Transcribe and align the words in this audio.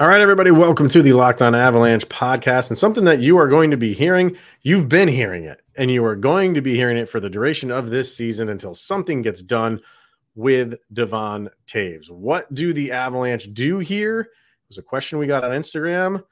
All 0.00 0.06
right, 0.06 0.20
everybody, 0.20 0.52
welcome 0.52 0.88
to 0.90 1.02
the 1.02 1.12
Locked 1.12 1.42
On 1.42 1.56
Avalanche 1.56 2.06
podcast. 2.06 2.68
And 2.68 2.78
something 2.78 3.02
that 3.06 3.18
you 3.18 3.36
are 3.36 3.48
going 3.48 3.72
to 3.72 3.76
be 3.76 3.94
hearing, 3.94 4.36
you've 4.62 4.88
been 4.88 5.08
hearing 5.08 5.42
it, 5.42 5.60
and 5.76 5.90
you 5.90 6.04
are 6.04 6.14
going 6.14 6.54
to 6.54 6.60
be 6.60 6.76
hearing 6.76 6.96
it 6.96 7.08
for 7.08 7.18
the 7.18 7.28
duration 7.28 7.72
of 7.72 7.90
this 7.90 8.16
season 8.16 8.48
until 8.48 8.76
something 8.76 9.22
gets 9.22 9.42
done 9.42 9.80
with 10.36 10.74
Devon 10.92 11.48
Toews. 11.66 12.12
What 12.12 12.54
do 12.54 12.72
the 12.72 12.92
Avalanche 12.92 13.52
do 13.52 13.80
here? 13.80 14.20
It 14.20 14.68
was 14.68 14.78
a 14.78 14.82
question 14.82 15.18
we 15.18 15.26
got 15.26 15.42
on 15.42 15.50
Instagram. 15.50 16.22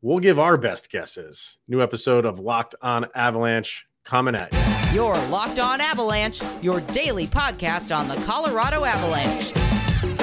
We'll 0.00 0.20
give 0.20 0.38
our 0.38 0.56
best 0.56 0.90
guesses. 0.90 1.58
New 1.68 1.82
episode 1.82 2.24
of 2.24 2.38
Locked 2.38 2.74
On 2.80 3.06
Avalanche 3.14 3.86
coming 4.02 4.34
at 4.34 4.50
you. 4.50 4.94
Your 4.94 5.14
Locked 5.26 5.60
On 5.60 5.78
Avalanche, 5.78 6.40
your 6.62 6.80
daily 6.80 7.26
podcast 7.26 7.94
on 7.94 8.08
the 8.08 8.16
Colorado 8.24 8.86
Avalanche 8.86 9.52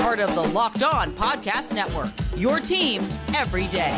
part 0.07 0.19
of 0.21 0.33
the 0.35 0.53
Locked 0.53 0.83
On 0.83 1.11
Podcast 1.11 1.73
Network. 1.73 2.09
Your 2.37 2.61
team 2.61 3.01
every 3.35 3.67
day. 3.67 3.91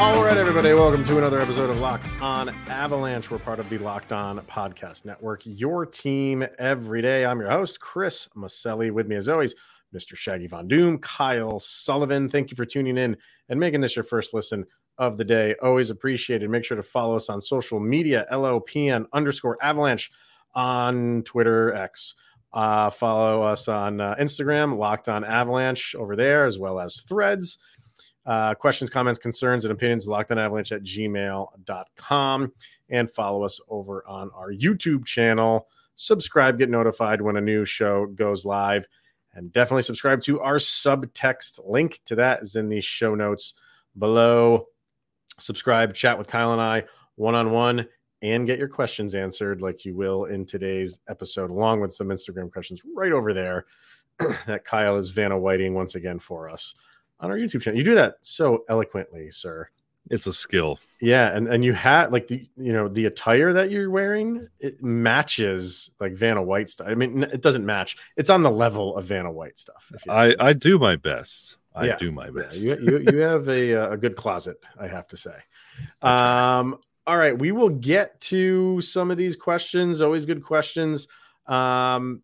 All 0.00 0.24
right, 0.24 0.38
everybody, 0.38 0.72
welcome 0.72 1.04
to 1.04 1.18
another 1.18 1.38
episode 1.38 1.68
of 1.68 1.76
Locked 1.76 2.06
On 2.22 2.48
Avalanche. 2.68 3.30
We're 3.30 3.40
part 3.40 3.58
of 3.58 3.68
the 3.68 3.76
Locked 3.76 4.10
On 4.10 4.38
Podcast 4.46 5.04
Network, 5.04 5.42
your 5.44 5.84
team 5.84 6.46
every 6.58 7.02
day. 7.02 7.26
I'm 7.26 7.38
your 7.38 7.50
host, 7.50 7.78
Chris 7.78 8.26
Maselli. 8.34 8.90
With 8.90 9.06
me, 9.06 9.16
as 9.16 9.28
always, 9.28 9.54
Mr. 9.94 10.16
Shaggy 10.16 10.46
Von 10.46 10.66
Doom, 10.66 10.96
Kyle 11.00 11.58
Sullivan. 11.58 12.30
Thank 12.30 12.50
you 12.50 12.56
for 12.56 12.64
tuning 12.64 12.96
in 12.96 13.18
and 13.50 13.60
making 13.60 13.82
this 13.82 13.96
your 13.96 14.04
first 14.04 14.32
listen 14.32 14.64
of 15.00 15.16
the 15.16 15.24
day. 15.24 15.56
Always 15.62 15.90
appreciated. 15.90 16.48
Make 16.50 16.64
sure 16.64 16.76
to 16.76 16.82
follow 16.82 17.16
us 17.16 17.30
on 17.30 17.40
social 17.40 17.80
media, 17.80 18.26
LOPN 18.30 19.06
underscore 19.14 19.56
avalanche 19.62 20.12
on 20.54 21.22
Twitter, 21.22 21.74
X. 21.74 22.14
Uh, 22.52 22.90
follow 22.90 23.42
us 23.42 23.66
on 23.66 24.00
uh, 24.00 24.14
Instagram, 24.20 24.76
Locked 24.76 25.08
on 25.08 25.24
Avalanche 25.24 25.94
over 25.94 26.16
there, 26.16 26.44
as 26.44 26.58
well 26.58 26.78
as 26.78 27.00
threads. 27.00 27.58
Uh, 28.26 28.54
questions, 28.54 28.90
comments, 28.90 29.18
concerns, 29.18 29.64
and 29.64 29.72
opinions, 29.72 30.06
locked 30.06 30.30
on 30.30 30.38
avalanche 30.38 30.70
at 30.72 30.82
gmail.com. 30.82 32.52
And 32.90 33.10
follow 33.10 33.42
us 33.44 33.58
over 33.68 34.06
on 34.06 34.30
our 34.34 34.52
YouTube 34.52 35.06
channel. 35.06 35.68
Subscribe, 35.94 36.58
get 36.58 36.68
notified 36.68 37.22
when 37.22 37.36
a 37.36 37.40
new 37.40 37.64
show 37.64 38.06
goes 38.06 38.44
live. 38.44 38.86
And 39.32 39.50
definitely 39.52 39.84
subscribe 39.84 40.20
to 40.24 40.40
our 40.40 40.56
subtext 40.56 41.60
link 41.64 42.00
to 42.04 42.16
that 42.16 42.42
is 42.42 42.56
in 42.56 42.68
the 42.68 42.80
show 42.80 43.14
notes 43.14 43.54
below 43.98 44.66
subscribe, 45.40 45.94
chat 45.94 46.16
with 46.16 46.28
Kyle 46.28 46.52
and 46.52 46.60
I 46.60 46.84
one 47.16 47.34
on 47.34 47.50
one, 47.50 47.86
and 48.22 48.46
get 48.46 48.58
your 48.58 48.68
questions 48.68 49.14
answered 49.14 49.62
like 49.62 49.84
you 49.84 49.94
will 49.94 50.24
in 50.24 50.46
today's 50.46 51.00
episode, 51.08 51.50
along 51.50 51.80
with 51.80 51.92
some 51.92 52.08
Instagram 52.08 52.50
questions 52.50 52.82
right 52.94 53.12
over 53.12 53.32
there 53.32 53.66
that 54.46 54.64
Kyle 54.64 54.96
is 54.96 55.10
Vanna 55.10 55.38
Whiting 55.38 55.74
once 55.74 55.94
again 55.94 56.18
for 56.18 56.48
us 56.48 56.74
on 57.20 57.30
our 57.30 57.36
YouTube 57.36 57.62
channel. 57.62 57.78
You 57.78 57.84
do 57.84 57.94
that 57.94 58.16
so 58.22 58.64
eloquently, 58.68 59.30
sir. 59.30 59.68
It's 60.08 60.26
a 60.26 60.32
skill. 60.32 60.78
Yeah, 61.00 61.36
and 61.36 61.46
and 61.46 61.64
you 61.64 61.72
had 61.72 62.10
like 62.10 62.26
the 62.26 62.48
you 62.56 62.72
know 62.72 62.88
the 62.88 63.04
attire 63.06 63.52
that 63.52 63.70
you're 63.70 63.90
wearing 63.90 64.48
it 64.58 64.82
matches 64.82 65.90
like 66.00 66.14
Vanna 66.14 66.42
White 66.42 66.70
stuff. 66.70 66.88
I 66.88 66.94
mean, 66.94 67.22
it 67.22 67.42
doesn't 67.42 67.64
match. 67.64 67.96
It's 68.16 68.30
on 68.30 68.42
the 68.42 68.50
level 68.50 68.96
of 68.96 69.04
Vanna 69.04 69.30
White 69.30 69.58
stuff. 69.58 69.92
I 70.08 70.34
I 70.40 70.52
do 70.54 70.78
my 70.78 70.96
best. 70.96 71.58
I 71.74 71.86
yeah. 71.86 71.96
do 71.96 72.10
my 72.10 72.30
best. 72.30 72.60
You, 72.60 72.76
you, 72.80 72.98
you 73.12 73.18
have 73.18 73.48
a, 73.48 73.74
uh, 73.74 73.92
a 73.92 73.96
good 73.96 74.16
closet, 74.16 74.58
I 74.78 74.86
have 74.86 75.06
to 75.08 75.16
say. 75.16 75.36
Um, 76.02 76.76
all 77.06 77.16
right, 77.16 77.38
we 77.38 77.52
will 77.52 77.70
get 77.70 78.20
to 78.22 78.82
some 78.82 79.10
of 79.10 79.16
these 79.16 79.34
questions. 79.34 80.02
Always 80.02 80.26
good 80.26 80.44
questions. 80.44 81.08
Um, 81.46 82.22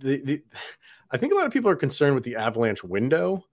the, 0.00 0.20
the, 0.22 0.42
I 1.10 1.18
think 1.18 1.32
a 1.32 1.36
lot 1.36 1.46
of 1.46 1.52
people 1.52 1.70
are 1.70 1.76
concerned 1.76 2.16
with 2.16 2.24
the 2.24 2.34
Avalanche 2.34 2.82
window 2.82 3.44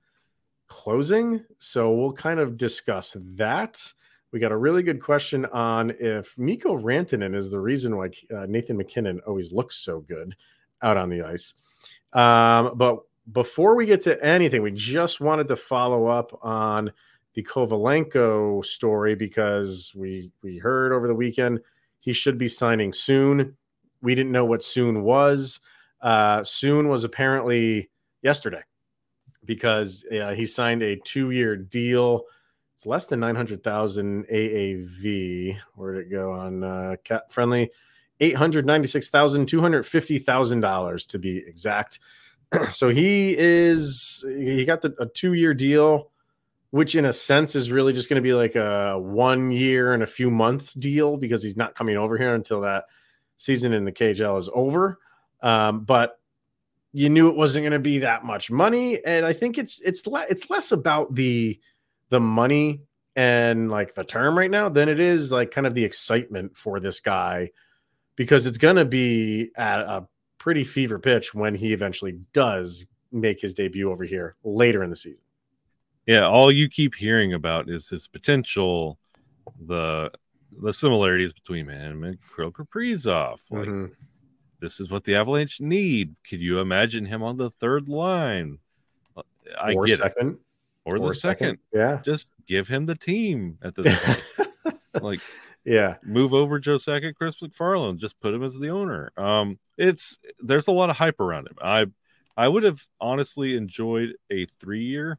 closing, 0.68 1.46
so 1.60 1.92
we'll 1.92 2.14
kind 2.14 2.40
of 2.40 2.58
discuss 2.58 3.16
that. 3.36 3.94
We 4.32 4.40
got 4.40 4.52
a 4.52 4.58
really 4.58 4.82
good 4.82 5.00
question 5.00 5.46
on 5.46 5.92
if 6.00 6.36
Mikko 6.40 6.80
Rantanen 6.80 7.36
is 7.36 7.52
the 7.52 7.60
reason 7.60 7.96
why 7.96 8.10
uh, 8.36 8.48
Nathan 8.48 8.78
MacKinnon 8.78 9.22
always 9.28 9.52
looks 9.52 9.78
so 9.78 10.00
good 10.00 10.36
out 10.82 10.98
on 10.98 11.10
the 11.10 11.22
ice. 11.22 11.54
Um, 12.14 12.72
but 12.76 13.04
before 13.32 13.76
we 13.76 13.86
get 13.86 14.02
to 14.04 14.24
anything, 14.24 14.62
we 14.62 14.72
just 14.72 15.22
wanted 15.22 15.48
to 15.48 15.56
follow 15.56 16.08
up 16.08 16.38
on 16.44 16.92
the 17.34 17.44
Kovalenko 17.44 18.64
story 18.66 19.16
because 19.16 19.94
we 19.96 20.32
we 20.42 20.58
heard 20.58 20.92
over 20.92 21.08
the 21.08 21.16
weekend 21.16 21.60
he 22.00 22.14
should 22.14 22.38
be 22.38 22.50
signing 22.50 22.92
soon. 22.92 23.56
We 24.02 24.14
didn't 24.14 24.34
know 24.34 24.46
what 24.46 24.64
soon 24.64 25.04
was. 25.04 25.62
Uh, 26.02 26.44
soon 26.44 26.90
was 26.90 27.06
apparently 27.06 27.90
yesterday 28.22 28.62
because 29.46 30.06
uh, 30.12 30.34
he 30.34 30.46
signed 30.46 30.84
a 30.84 30.98
two-year 30.98 31.56
deal. 31.56 32.24
It's 32.76 32.86
less 32.86 33.08
than 33.08 33.22
nine 33.22 33.36
hundred 33.36 33.64
thousand 33.64 34.28
AAV. 34.28 35.58
Where 35.76 35.94
did 35.94 36.08
it 36.08 36.12
go 36.12 36.34
on 36.34 36.64
uh, 36.64 36.98
cap 37.06 37.32
friendly? 37.32 37.72
Eight 38.20 38.36
hundred 38.36 38.66
ninety-six 38.66 39.10
thousand 39.10 39.48
two 39.48 39.62
hundred 39.62 39.84
fifty 39.84 40.20
thousand 40.20 40.60
dollars 40.60 41.06
to 41.08 41.20
be 41.20 41.38
exact. 41.38 42.00
so 42.72 42.90
he 42.90 43.36
is 43.38 44.26
he 44.28 44.66
got 44.66 44.82
the, 44.82 44.96
a 45.00 45.06
two 45.06 45.34
year 45.34 45.54
deal, 45.54 46.12
which 46.72 46.96
in 46.96 47.06
a 47.06 47.14
sense 47.14 47.56
is 47.56 47.72
really 47.72 47.94
just 47.94 48.10
going 48.10 48.22
to 48.22 48.24
be 48.24 48.34
like 48.34 48.56
a 48.56 49.00
one 49.00 49.52
year 49.52 49.94
and 49.94 50.04
a 50.04 50.08
few 50.08 50.30
month 50.30 50.78
deal 50.80 51.18
because 51.18 51.44
he's 51.44 51.58
not 51.58 51.76
coming 51.76 51.98
over 51.98 52.18
here 52.18 52.34
until 52.34 52.62
that 52.62 52.86
season 53.38 53.74
in 53.74 53.86
the 53.86 53.92
KHL 53.92 54.40
is 54.40 54.50
over. 54.54 55.00
Um, 55.42 55.84
but 55.84 56.20
you 56.94 57.10
knew 57.10 57.30
it 57.30 57.36
wasn't 57.36 57.64
going 57.64 57.74
to 57.74 57.80
be 57.80 58.00
that 58.00 58.24
much 58.24 58.52
money, 58.52 59.04
and 59.04 59.26
I 59.26 59.34
think 59.34 59.58
it's 59.58 59.80
it's 59.82 60.06
le- 60.08 60.26
it's 60.30 60.50
less 60.50 60.72
about 60.72 61.16
the 61.16 61.60
the 62.10 62.20
money 62.20 62.82
and 63.16 63.70
like 63.70 63.96
the 63.96 64.04
term 64.04 64.38
right 64.38 64.50
now 64.50 64.70
than 64.70 64.90
it 64.90 65.00
is 65.00 65.32
like 65.32 65.52
kind 65.52 65.68
of 65.68 65.74
the 65.74 65.84
excitement 65.84 66.56
for 66.56 66.80
this 66.80 67.00
guy 67.00 67.50
because 68.16 68.46
it's 68.46 68.58
going 68.58 68.76
to 68.76 68.86
be 68.86 69.52
at 69.56 69.82
a 69.82 70.08
pretty 70.44 70.66
fever 70.66 71.00
pitch 71.00 71.34
when 71.34 71.56
he 71.56 71.72
eventually 71.72 72.20
does 72.34 72.86
make 73.14 73.40
his 73.40 73.54
debut 73.54 73.90
over 73.90 74.04
here 74.04 74.36
later 74.44 74.84
in 74.84 74.90
the 74.90 74.96
season. 74.96 75.22
Yeah, 76.06 76.28
all 76.28 76.52
you 76.52 76.68
keep 76.68 76.94
hearing 76.96 77.32
about 77.32 77.70
is 77.70 77.88
his 77.88 78.10
potential, 78.10 79.00
the 79.66 80.12
the 80.62 80.74
similarities 80.74 81.32
between 81.32 81.70
him 81.70 82.04
and 82.04 82.18
Kirill 82.36 82.52
Kaprizov. 82.52 83.38
Like 83.50 83.70
mm-hmm. 83.70 83.86
this 84.60 84.82
is 84.82 84.92
what 84.92 85.06
the 85.06 85.16
Avalanche 85.16 85.62
need. 85.62 86.14
Could 86.30 86.42
you 86.42 86.60
imagine 86.60 87.06
him 87.06 87.24
on 87.24 87.38
the 87.38 87.50
third 87.50 87.88
line? 87.88 88.58
I 89.58 89.74
or 89.74 89.86
get 89.86 90.00
second. 90.00 90.34
It. 90.34 90.38
Or, 90.84 90.98
or 90.98 91.00
the 91.00 91.16
second. 91.16 91.46
second. 91.46 91.60
Yeah. 91.72 92.02
Just 92.04 92.32
give 92.48 92.68
him 92.68 92.86
the 92.86 92.96
team 92.96 93.58
at 93.62 93.76
this 93.76 93.98
point. 93.98 94.78
like 95.02 95.22
yeah. 95.66 95.96
Move 96.04 96.34
over 96.34 96.60
Joe 96.60 96.76
Sakic, 96.76 97.16
Chris 97.16 97.36
MacFarland, 97.38 97.98
just 97.98 98.20
put 98.20 98.34
him 98.34 98.44
as 98.44 98.60
the 98.60 98.70
owner. 98.70 99.12
Um, 99.18 99.60
it's 99.78 100.18
there's 100.40 100.68
a 100.68 100.72
lot 100.72 100.90
of 100.90 100.98
hype 100.98 101.20
around 101.20 101.48
him. 101.48 101.58
I 101.62 101.86
I 102.36 102.48
would 102.48 102.64
have 102.64 102.82
honestly 103.00 103.56
enjoyed 103.56 104.16
a 104.30 104.46
three 104.46 104.84
year, 104.84 105.18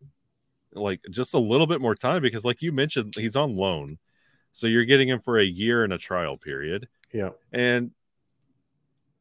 like 0.72 1.00
just 1.10 1.34
a 1.34 1.38
little 1.38 1.66
bit 1.66 1.80
more 1.80 1.94
time 1.94 2.22
because, 2.22 2.44
like 2.44 2.62
you 2.62 2.72
mentioned, 2.72 3.14
he's 3.16 3.36
on 3.36 3.56
loan, 3.56 3.98
so 4.52 4.66
you're 4.66 4.84
getting 4.84 5.08
him 5.08 5.20
for 5.20 5.38
a 5.38 5.44
year 5.44 5.84
and 5.84 5.92
a 5.92 5.98
trial 5.98 6.36
period. 6.36 6.88
Yeah, 7.12 7.30
and 7.52 7.92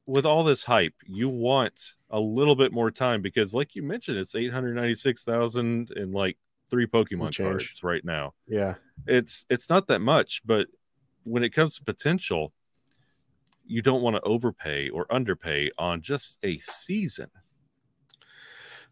with 0.05 0.25
all 0.25 0.43
this 0.43 0.63
hype, 0.63 0.95
you 1.05 1.29
want 1.29 1.93
a 2.09 2.19
little 2.19 2.55
bit 2.55 2.73
more 2.73 2.91
time 2.91 3.21
because, 3.21 3.53
like 3.53 3.75
you 3.75 3.83
mentioned, 3.83 4.17
it's 4.17 4.35
eight 4.35 4.51
hundred 4.51 4.75
ninety 4.75 4.95
six 4.95 5.23
thousand 5.23 5.91
in 5.91 6.11
like 6.11 6.37
three 6.69 6.87
Pokemon 6.87 7.37
cards 7.37 7.81
right 7.83 8.03
now. 8.03 8.33
Yeah, 8.47 8.75
it's 9.05 9.45
it's 9.49 9.69
not 9.69 9.87
that 9.87 9.99
much, 9.99 10.41
but 10.43 10.67
when 11.23 11.43
it 11.43 11.51
comes 11.51 11.75
to 11.75 11.83
potential, 11.83 12.53
you 13.65 13.81
don't 13.81 14.01
want 14.01 14.15
to 14.15 14.21
overpay 14.23 14.89
or 14.89 15.11
underpay 15.11 15.71
on 15.77 16.01
just 16.01 16.37
a 16.43 16.57
season. 16.57 17.29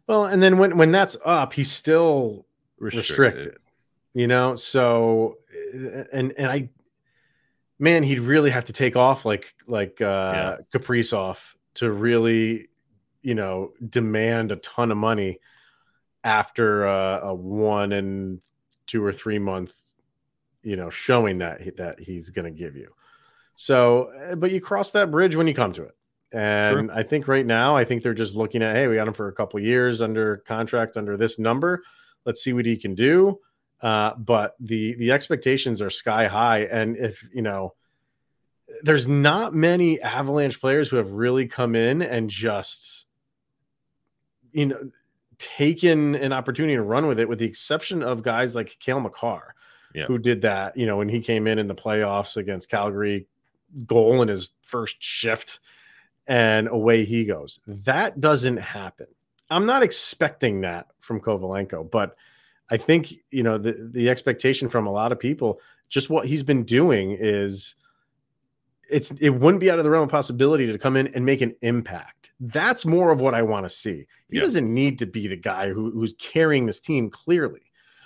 Well, 0.07 0.25
and 0.25 0.41
then 0.41 0.57
when 0.57 0.77
when 0.77 0.91
that's 0.91 1.17
up, 1.23 1.53
he's 1.53 1.71
still 1.71 2.45
restricted. 2.77 3.37
restricted 3.37 3.57
you 4.13 4.27
know, 4.27 4.55
so 4.55 5.37
and 6.11 6.33
and 6.37 6.47
I 6.47 6.69
man, 7.79 8.03
he'd 8.03 8.19
really 8.19 8.51
have 8.51 8.65
to 8.65 8.73
take 8.73 8.95
off 8.95 9.25
like 9.25 9.53
like 9.67 10.01
uh 10.01 10.33
yeah. 10.33 10.57
Kaprizov 10.73 11.39
to 11.75 11.91
really, 11.91 12.67
you 13.21 13.35
know, 13.35 13.71
demand 13.89 14.51
a 14.51 14.57
ton 14.57 14.91
of 14.91 14.97
money 14.97 15.39
after 16.23 16.87
uh, 16.87 17.21
a 17.21 17.33
one 17.33 17.93
and 17.93 18.41
two 18.85 19.03
or 19.03 19.13
three 19.13 19.39
month 19.39 19.73
you 20.63 20.75
know, 20.75 20.89
showing 20.89 21.39
that 21.39 21.77
that 21.77 21.99
he's 21.99 22.29
going 22.29 22.45
to 22.45 22.51
give 22.51 22.75
you. 22.75 22.87
So, 23.55 24.11
eh, 24.17 24.35
but 24.35 24.51
you 24.51 24.61
cross 24.61 24.91
that 24.91 25.11
bridge 25.11 25.35
when 25.35 25.47
you 25.47 25.53
come 25.53 25.73
to 25.73 25.83
it. 25.83 25.95
And 26.31 26.89
sure. 26.89 26.97
I 26.97 27.03
think 27.03 27.27
right 27.27 27.45
now, 27.45 27.75
I 27.75 27.83
think 27.83 28.03
they're 28.03 28.13
just 28.13 28.35
looking 28.35 28.63
at, 28.63 28.75
hey, 28.75 28.87
we 28.87 28.95
got 28.95 29.07
him 29.07 29.13
for 29.13 29.27
a 29.27 29.33
couple 29.33 29.59
years 29.59 30.01
under 30.01 30.37
contract 30.37 30.95
under 30.95 31.17
this 31.17 31.37
number. 31.37 31.83
Let's 32.25 32.41
see 32.41 32.53
what 32.53 32.65
he 32.65 32.77
can 32.77 32.95
do. 32.95 33.39
Uh, 33.81 34.13
but 34.15 34.55
the 34.59 34.95
the 34.95 35.11
expectations 35.11 35.81
are 35.81 35.89
sky 35.89 36.27
high, 36.27 36.61
and 36.65 36.95
if 36.97 37.27
you 37.33 37.41
know, 37.41 37.73
there's 38.83 39.07
not 39.07 39.55
many 39.55 39.99
Avalanche 39.99 40.61
players 40.61 40.87
who 40.87 40.97
have 40.97 41.11
really 41.11 41.47
come 41.47 41.75
in 41.75 42.03
and 42.03 42.29
just 42.29 43.07
you 44.51 44.67
know, 44.67 44.91
taken 45.37 46.15
an 46.15 46.33
opportunity 46.33 46.75
to 46.75 46.81
run 46.81 47.07
with 47.07 47.19
it, 47.19 47.27
with 47.27 47.39
the 47.39 47.45
exception 47.45 48.03
of 48.03 48.23
guys 48.23 48.55
like 48.55 48.77
Cale 48.79 48.99
Makar, 48.99 49.55
Yeah. 49.93 50.05
who 50.05 50.17
did 50.17 50.41
that, 50.41 50.77
you 50.77 50.85
know, 50.85 50.97
when 50.97 51.09
he 51.09 51.19
came 51.21 51.47
in 51.47 51.59
in 51.59 51.67
the 51.67 51.75
playoffs 51.75 52.37
against 52.37 52.69
Calgary, 52.69 53.27
goal 53.85 54.21
in 54.21 54.27
his 54.27 54.51
first 54.61 55.01
shift, 55.01 55.59
and 56.27 56.67
away 56.67 57.03
he 57.05 57.25
goes. 57.25 57.59
That 57.67 58.19
doesn't 58.19 58.57
happen. 58.57 59.07
I'm 59.49 59.65
not 59.65 59.83
expecting 59.83 60.61
that 60.61 60.87
from 60.99 61.19
Kovalenko, 61.19 61.89
but 61.91 62.15
I 62.69 62.77
think, 62.77 63.13
you 63.31 63.43
know, 63.43 63.57
the, 63.57 63.89
the 63.93 64.09
expectation 64.09 64.69
from 64.69 64.87
a 64.87 64.91
lot 64.91 65.11
of 65.11 65.19
people, 65.19 65.59
just 65.89 66.09
what 66.09 66.25
he's 66.25 66.43
been 66.43 66.63
doing 66.63 67.11
is 67.19 67.75
it's 68.89 69.11
it 69.19 69.29
wouldn't 69.31 69.59
be 69.61 69.69
out 69.71 69.77
of 69.77 69.83
the 69.83 69.89
realm 69.89 70.03
of 70.03 70.09
possibility 70.09 70.67
to 70.67 70.77
come 70.77 70.95
in 70.97 71.07
and 71.07 71.25
make 71.25 71.41
an 71.41 71.55
impact. 71.61 72.31
That's 72.39 72.85
more 72.85 73.11
of 73.11 73.19
what 73.21 73.33
I 73.33 73.41
want 73.41 73.65
to 73.65 73.69
see. 73.69 74.05
He 74.29 74.37
Yeah. 74.37 74.41
doesn't 74.41 74.73
need 74.73 74.99
to 74.99 75.05
be 75.05 75.27
the 75.27 75.35
guy 75.37 75.69
who, 75.69 75.91
who's 75.91 76.13
carrying 76.19 76.65
this 76.65 76.79
team 76.79 77.09
clearly, 77.09 77.61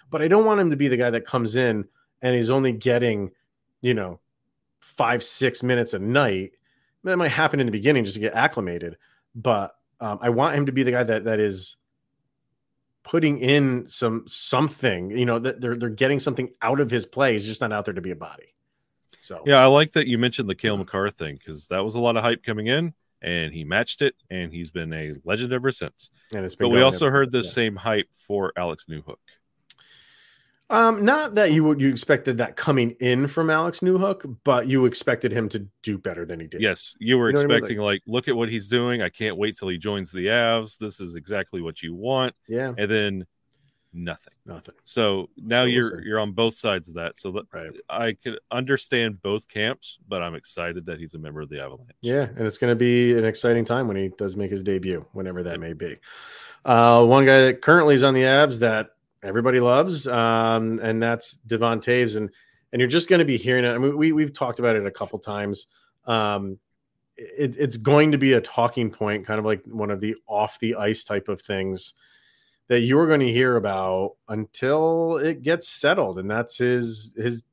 but 0.10 0.22
I 0.22 0.28
don't 0.28 0.46
want 0.46 0.60
him 0.60 0.70
to 0.70 0.76
be 0.76 0.88
the 0.88 0.98
guy 0.98 1.10
that 1.10 1.26
comes 1.26 1.56
in 1.56 1.86
and 2.22 2.36
he's 2.36 2.50
only 2.50 2.72
getting, 2.72 3.32
you 3.82 3.94
know, 3.94 4.20
five 4.80 5.24
six 5.24 5.64
minutes 5.64 5.94
a 5.94 6.00
night. 6.00 6.52
That 7.04 7.18
might 7.18 7.32
happen 7.32 7.60
in 7.60 7.66
the 7.66 7.72
beginning 7.72 8.06
just 8.06 8.16
to 8.16 8.20
get 8.20 8.34
acclimated, 8.34 8.98
but 9.36 9.76
um, 10.00 10.20
I 10.22 10.30
want 10.30 10.56
him 10.56 10.66
to 10.66 10.72
be 10.72 10.84
the 10.84 10.92
guy 10.92 11.04
that 11.04 11.26
that 11.26 11.40
is 11.40 11.78
putting 13.04 13.38
in 13.40 13.88
some 13.88 14.26
something. 14.28 15.12
You 15.12 15.26
know 15.26 15.40
that 15.40 15.62
they're 15.62 15.76
they're 15.76 15.90
getting 15.90 16.20
something 16.20 16.50
out 16.62 16.80
of 16.80 16.90
his 16.90 17.06
play. 17.06 17.34
He's 17.34 17.46
just 17.46 17.62
not 17.62 17.72
out 17.72 17.86
there 17.86 17.94
to 17.94 18.02
be 18.02 18.12
a 18.12 18.16
body. 18.16 18.56
So 19.22 19.44
Yeah, 19.46 19.62
I 19.62 19.68
like 19.68 19.92
that 19.94 20.08
you 20.08 20.18
mentioned 20.18 20.50
the 20.50 20.56
Cale 20.56 20.78
Makar 20.78 21.12
thing 21.12 21.38
because 21.38 21.68
that 21.68 21.84
was 21.84 21.96
a 21.96 22.00
lot 22.00 22.18
of 22.18 22.24
hype 22.24 22.44
coming 22.44 22.68
in, 22.68 22.94
and 23.22 23.54
he 23.54 23.64
matched 23.64 24.02
it, 24.02 24.16
and 24.30 24.52
he's 24.52 24.72
been 24.72 24.92
a 24.94 25.14
legend 25.24 25.54
ever 25.54 25.72
since. 25.72 26.10
and 26.34 26.46
it's 26.46 26.56
been. 26.56 26.70
But 26.70 26.76
we 26.76 26.82
also 26.82 27.10
heard 27.10 27.32
the 27.32 27.40
yeah. 27.42 27.50
same 27.50 27.76
hype 27.76 28.10
for 28.16 28.52
Alex 28.58 28.86
Newhook. 28.90 29.18
Um, 30.72 31.06
not 31.06 31.36
that 31.36 31.52
you 31.52 31.64
would 31.64 31.80
you 31.80 31.90
expected 31.90 32.40
that 32.40 32.56
coming 32.56 32.92
in 33.00 33.28
from 33.28 33.50
Alex 33.52 33.82
Newhook, 33.82 34.38
but 34.44 34.68
you 34.68 34.86
expected 34.86 35.32
him 35.32 35.48
to 35.50 35.68
do 35.84 35.98
better 36.00 36.26
than 36.26 36.40
he 36.40 36.48
did. 36.48 36.60
Yes, 36.62 36.96
you 37.00 37.18
were 37.20 37.30
You 37.30 37.34
know 37.36 37.42
what 37.42 37.44
I 37.46 37.48
mean? 37.48 37.58
expecting 37.58 37.78
like, 37.80 38.02
look 38.08 38.28
at 38.28 38.36
what 38.36 38.50
he's 38.50 38.68
doing. 38.68 39.04
I 39.04 39.10
can't 39.10 39.38
wait 39.38 39.56
till 39.58 39.68
he 39.70 39.78
joins 39.78 40.12
the 40.12 40.26
Avs. 40.28 40.78
This 40.80 41.00
is 41.00 41.16
exactly 41.16 41.62
what 41.62 41.84
you 41.84 41.94
want, 41.94 42.34
Yeah. 42.48 42.74
and 42.80 42.90
then 42.90 43.26
nothing. 43.94 44.34
Nothing. 44.48 44.74
So 44.84 45.30
now 45.38 45.66
you're 45.66 46.02
you're 46.04 46.20
on 46.20 46.32
both 46.32 46.56
sides 46.56 46.90
of 46.90 46.96
that. 46.96 47.16
So 47.16 47.32
that 47.34 47.46
Right. 47.54 47.70
I 47.88 48.14
could 48.14 48.40
understand 48.50 49.22
both 49.22 49.48
camps, 49.48 50.00
but 50.08 50.24
I'm 50.24 50.34
excited 50.34 50.88
that 50.88 51.00
he's 51.00 51.14
a 51.14 51.20
member 51.20 51.42
of 51.42 51.50
the 51.50 51.62
Avalanche. 51.62 51.92
Yeah, 52.02 52.28
and 52.36 52.42
it's 52.48 52.58
going 52.58 52.72
to 52.72 52.76
be 52.76 53.16
an 53.16 53.24
exciting 53.24 53.66
time 53.66 53.88
when 53.88 53.98
he 53.98 54.08
does 54.18 54.36
make 54.36 54.50
his 54.50 54.64
debut, 54.64 55.06
whenever 55.14 55.44
that 55.44 55.60
may 55.60 55.74
be. 55.74 55.98
Uh, 56.66 57.06
one 57.06 57.24
guy 57.28 57.42
that 57.46 57.62
currently 57.62 57.94
is 57.94 58.04
on 58.04 58.16
the 58.16 58.24
Avs 58.24 58.58
that 58.60 58.95
everybody 59.26 59.60
loves, 59.60 60.08
um, 60.08 60.80
and 60.80 61.02
that's 61.02 61.34
Devon 61.48 61.80
Toews, 61.80 62.16
and 62.16 62.30
and 62.72 62.80
you're 62.80 62.90
just 62.90 63.10
going 63.10 63.20
to 63.20 63.26
be 63.26 63.38
hearing 63.38 63.66
it. 63.66 63.70
I 63.70 63.78
mean, 63.78 63.98
we 63.98 64.12
we've 64.12 64.34
talked 64.34 64.60
about 64.60 64.76
it 64.76 64.86
a 64.86 64.92
couple 64.92 65.20
times. 65.20 65.68
Um, 66.06 66.60
it, 67.18 67.56
it's 67.58 67.78
going 67.78 68.12
to 68.12 68.18
be 68.18 68.34
a 68.34 68.42
talking 68.42 68.90
point, 68.90 69.26
kind 69.26 69.40
of 69.40 69.46
like 69.46 69.64
one 69.66 69.92
of 69.92 70.00
the 70.02 70.16
off 70.28 70.60
the 70.60 70.76
ice 70.76 71.04
type 71.04 71.28
of 71.28 71.42
things 71.42 71.94
that 72.68 72.82
you're 72.82 73.08
going 73.08 73.20
to 73.20 73.32
hear 73.32 73.58
about 73.58 74.16
until 74.28 75.18
it 75.18 75.42
gets 75.42 75.68
settled, 75.68 76.20
and 76.20 76.30
that's 76.30 76.58
his 76.58 77.14
his 77.16 77.44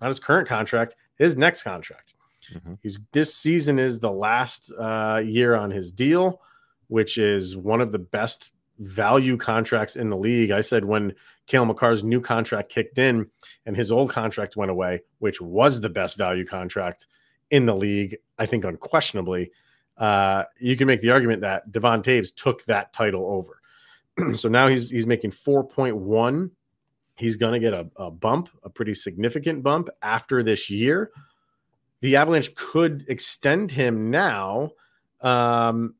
not 0.00 0.08
his 0.08 0.20
current 0.20 0.48
contract, 0.48 0.96
his 1.16 1.36
next 1.36 1.62
contract. 1.62 2.14
Mhm. 2.52 2.78
He's 2.82 2.98
this 3.12 3.34
season 3.34 3.78
is 3.78 3.98
the 3.98 4.10
last 4.10 4.72
uh, 4.78 5.22
year 5.24 5.54
on 5.54 5.70
his 5.70 5.92
deal, 5.92 6.40
which 6.88 7.18
is 7.18 7.56
one 7.56 7.80
of 7.80 7.92
the 7.92 7.98
best 7.98 8.52
value 8.80 9.36
contracts 9.36 9.96
in 9.96 10.10
the 10.10 10.16
league. 10.16 10.50
I 10.50 10.60
said 10.60 10.84
when 10.84 11.14
Cale 11.46 11.66
Makar's 11.66 12.02
new 12.02 12.20
contract 12.20 12.70
kicked 12.70 12.98
in 12.98 13.28
and 13.66 13.76
his 13.76 13.92
old 13.92 14.10
contract 14.10 14.56
went 14.56 14.70
away, 14.70 15.02
which 15.18 15.40
was 15.40 15.80
the 15.80 15.88
best 15.88 16.18
value 16.18 16.44
contract 16.44 17.06
in 17.50 17.66
the 17.66 17.74
league, 17.74 18.16
I 18.38 18.46
think 18.46 18.64
unquestionably. 18.64 19.52
Uh, 19.96 20.44
you 20.58 20.76
can 20.76 20.86
make 20.86 21.02
the 21.02 21.10
argument 21.10 21.42
that 21.42 21.70
Devon 21.70 22.02
Toews 22.02 22.34
took 22.34 22.64
that 22.64 22.92
title 22.92 23.26
over. 23.26 23.60
so 24.36 24.48
now 24.48 24.66
he's 24.66 24.90
he's 24.90 25.06
making 25.06 25.30
4.1. 25.30 26.50
He's 27.16 27.36
going 27.36 27.52
to 27.52 27.58
get 27.58 27.74
a, 27.74 27.86
a 27.96 28.10
bump, 28.10 28.48
a 28.62 28.70
pretty 28.70 28.94
significant 28.94 29.62
bump 29.62 29.90
after 30.02 30.42
this 30.42 30.70
year 30.70 31.12
the 32.00 32.16
Avalanche 32.16 32.54
could 32.54 33.04
extend 33.08 33.72
him 33.72 34.10
now. 34.10 34.70
Um, 35.20 35.94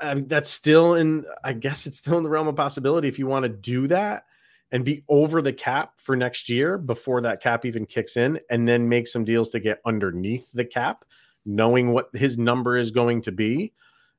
I 0.00 0.14
mean, 0.14 0.28
that's 0.28 0.50
still 0.50 0.94
in, 0.94 1.24
I 1.44 1.52
guess 1.52 1.86
it's 1.86 1.98
still 1.98 2.16
in 2.16 2.22
the 2.22 2.28
realm 2.28 2.48
of 2.48 2.56
possibility 2.56 3.08
if 3.08 3.18
you 3.18 3.26
want 3.26 3.44
to 3.44 3.48
do 3.48 3.86
that 3.88 4.24
and 4.70 4.84
be 4.84 5.04
over 5.08 5.42
the 5.42 5.52
cap 5.52 5.94
for 5.96 6.16
next 6.16 6.48
year 6.48 6.78
before 6.78 7.20
that 7.20 7.42
cap 7.42 7.64
even 7.64 7.84
kicks 7.84 8.16
in, 8.16 8.40
and 8.50 8.66
then 8.66 8.88
make 8.88 9.06
some 9.06 9.24
deals 9.24 9.50
to 9.50 9.60
get 9.60 9.80
underneath 9.84 10.50
the 10.52 10.64
cap, 10.64 11.04
knowing 11.44 11.92
what 11.92 12.08
his 12.14 12.38
number 12.38 12.78
is 12.78 12.90
going 12.90 13.20
to 13.22 13.32
be. 13.32 13.72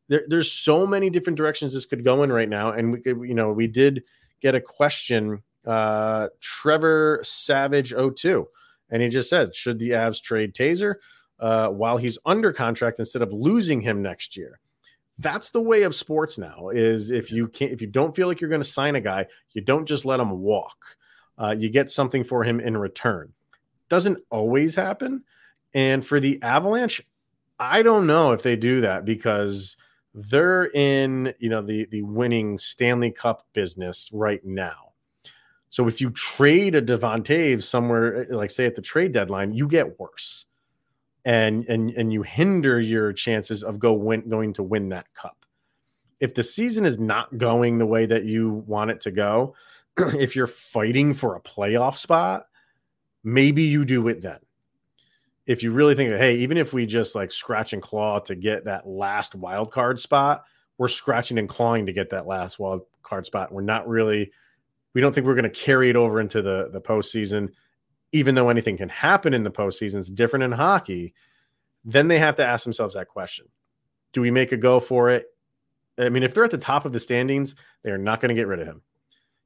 There, 0.09 0.23
there's 0.27 0.51
so 0.51 0.85
many 0.85 1.09
different 1.09 1.38
directions 1.38 1.73
this 1.73 1.85
could 1.85 2.03
go 2.03 2.21
in 2.21 2.31
right 2.31 2.50
now, 2.50 2.71
and 2.71 2.91
we 2.91 3.01
could, 3.01 3.21
you 3.21 3.33
know, 3.33 3.51
we 3.51 3.67
did 3.67 4.03
get 4.41 4.53
a 4.53 4.61
question. 4.61 5.41
Uh, 5.65 6.27
Trevor 6.41 7.21
Savage 7.23 7.94
02 7.94 8.47
and 8.94 9.01
he 9.01 9.09
just 9.09 9.27
said, 9.27 9.55
should 9.55 9.79
the 9.79 9.89
Avs 9.89 10.21
trade 10.21 10.53
Taser 10.53 10.95
uh, 11.39 11.67
while 11.69 11.97
he's 11.97 12.19
under 12.25 12.53
contract 12.53 13.00
instead 13.00 13.23
of 13.23 13.33
losing 13.33 13.81
him 13.81 14.03
next 14.03 14.38
year? 14.38 14.59
That's 15.24 15.50
the 15.50 15.62
way 15.62 15.84
of 15.84 15.96
sports 15.96 16.38
now. 16.38 16.70
Is 16.70 17.10
if 17.10 17.31
you 17.31 17.48
can't, 17.48 17.72
if 17.72 17.81
you 17.81 17.88
don't 17.88 18.16
feel 18.16 18.28
like 18.28 18.40
you're 18.42 18.50
going 18.50 18.62
to 18.62 18.68
sign 18.68 18.96
a 18.96 19.02
guy, 19.02 19.25
you 19.54 19.62
don't 19.62 19.88
just 19.88 20.06
let 20.06 20.20
him 20.20 20.42
walk. 20.42 20.78
Uh, 21.38 21.56
you 21.58 21.70
get 21.70 21.90
something 21.90 22.24
for 22.24 22.44
him 22.44 22.60
in 22.60 22.78
return. 22.78 23.34
Doesn't 23.90 24.20
always 24.30 24.75
happen. 24.75 25.24
And 25.74 26.06
for 26.06 26.20
the 26.20 26.42
Avalanche, 26.44 27.02
I 27.60 27.81
don't 27.81 28.06
know 28.06 28.34
if 28.34 28.44
they 28.44 28.56
do 28.56 28.81
that 28.81 29.06
because 29.06 29.78
they're 30.14 30.66
in, 30.66 31.34
you 31.40 31.50
know, 31.50 31.62
the 31.62 31.86
the 31.86 32.04
winning 32.04 32.58
Stanley 32.58 33.12
Cup 33.12 33.48
business 33.54 34.10
right 34.14 34.44
now. 34.46 34.92
So 35.70 35.88
if 35.88 36.02
you 36.02 36.12
trade 36.12 36.75
a 36.75 36.81
Devon 36.81 37.24
Toews 37.24 37.64
somewhere, 37.64 38.28
like 38.30 38.52
say 38.52 38.68
at 38.68 38.75
the 38.75 38.81
trade 38.81 39.12
deadline, 39.12 39.54
you 39.54 39.68
get 39.68 40.00
worse, 40.00 40.46
and 41.25 41.66
and 41.68 41.92
and 41.92 42.12
you 42.12 42.24
hinder 42.24 42.80
your 42.80 43.14
chances 43.14 43.63
of 43.63 43.80
go 43.80 43.94
win, 43.94 44.27
going 44.27 44.53
to 44.53 44.63
win 44.63 44.89
that 44.89 45.13
cup. 45.13 45.46
If 46.20 46.34
the 46.34 46.44
season 46.44 46.86
is 46.86 47.00
not 47.00 47.38
going 47.38 47.77
the 47.77 47.86
way 47.86 48.06
that 48.06 48.25
you 48.25 48.63
want 48.68 48.92
it 48.92 49.01
to 49.01 49.12
go, 49.12 49.56
if 49.98 50.36
you're 50.36 50.48
fighting 50.48 51.13
for 51.13 51.36
a 51.36 51.42
playoff 51.42 51.98
spot, 51.98 52.48
maybe 53.24 53.63
you 53.63 53.86
do 53.86 54.08
it 54.08 54.22
then. 54.22 54.39
If 55.46 55.62
you 55.62 55.72
really 55.72 55.96
think 55.96 56.12
that, 56.12 56.20
hey, 56.20 56.36
even 56.38 56.58
if 56.58 56.72
we 56.72 56.86
just 56.86 57.15
like 57.15 57.32
scratch 57.32 57.74
and 57.74 57.82
claw 57.82 58.20
to 58.20 58.36
get 58.36 58.63
that 58.65 58.88
last 58.88 59.36
wild 59.36 59.72
card 59.72 60.00
spot, 60.00 60.46
we're 60.77 60.88
scratching 60.88 61.38
and 61.38 61.50
clawing 61.50 61.86
to 61.86 61.94
get 61.94 62.10
that 62.12 62.27
last 62.27 62.60
wild 62.60 62.84
card 63.01 63.25
spot. 63.25 63.51
We're 63.51 63.62
not 63.62 63.88
really 63.88 64.32
we 64.94 65.01
don't 65.01 65.13
think 65.13 65.25
we're 65.25 65.36
going 65.36 65.44
to 65.44 65.50
carry 65.50 65.89
it 65.89 65.96
over 65.96 66.20
into 66.20 66.42
the 66.42 66.70
the 66.72 66.82
postseason, 66.82 67.50
even 68.13 68.36
though 68.36 68.50
anything 68.50 68.77
can 68.77 68.89
happen 68.89 69.34
in 69.34 69.43
the 69.43 69.51
postseason. 69.51 69.98
It's 69.98 70.10
different 70.10 70.43
in 70.43 70.53
hockey. 70.53 71.13
Then 71.84 72.08
they 72.08 72.20
have 72.20 72.36
to 72.36 72.46
ask 72.46 72.63
themselves 72.63 72.96
that 72.96 73.10
question: 73.10 73.48
Do 74.13 74.22
we 74.22 74.32
make 74.32 74.53
a 74.53 74.58
go 74.58 74.79
for 74.79 75.10
it? 75.10 75.25
I 75.98 76.10
mean, 76.10 76.24
if 76.24 76.34
they're 76.34 76.46
at 76.46 76.51
the 76.51 76.58
top 76.58 76.86
of 76.86 76.93
the 76.93 77.00
standings, 77.00 77.55
they 77.84 77.91
are 77.91 77.98
not 77.98 78.22
going 78.22 78.29
to 78.29 78.36
get 78.36 78.48
rid 78.48 78.62
of 78.62 78.67
him. 78.67 78.82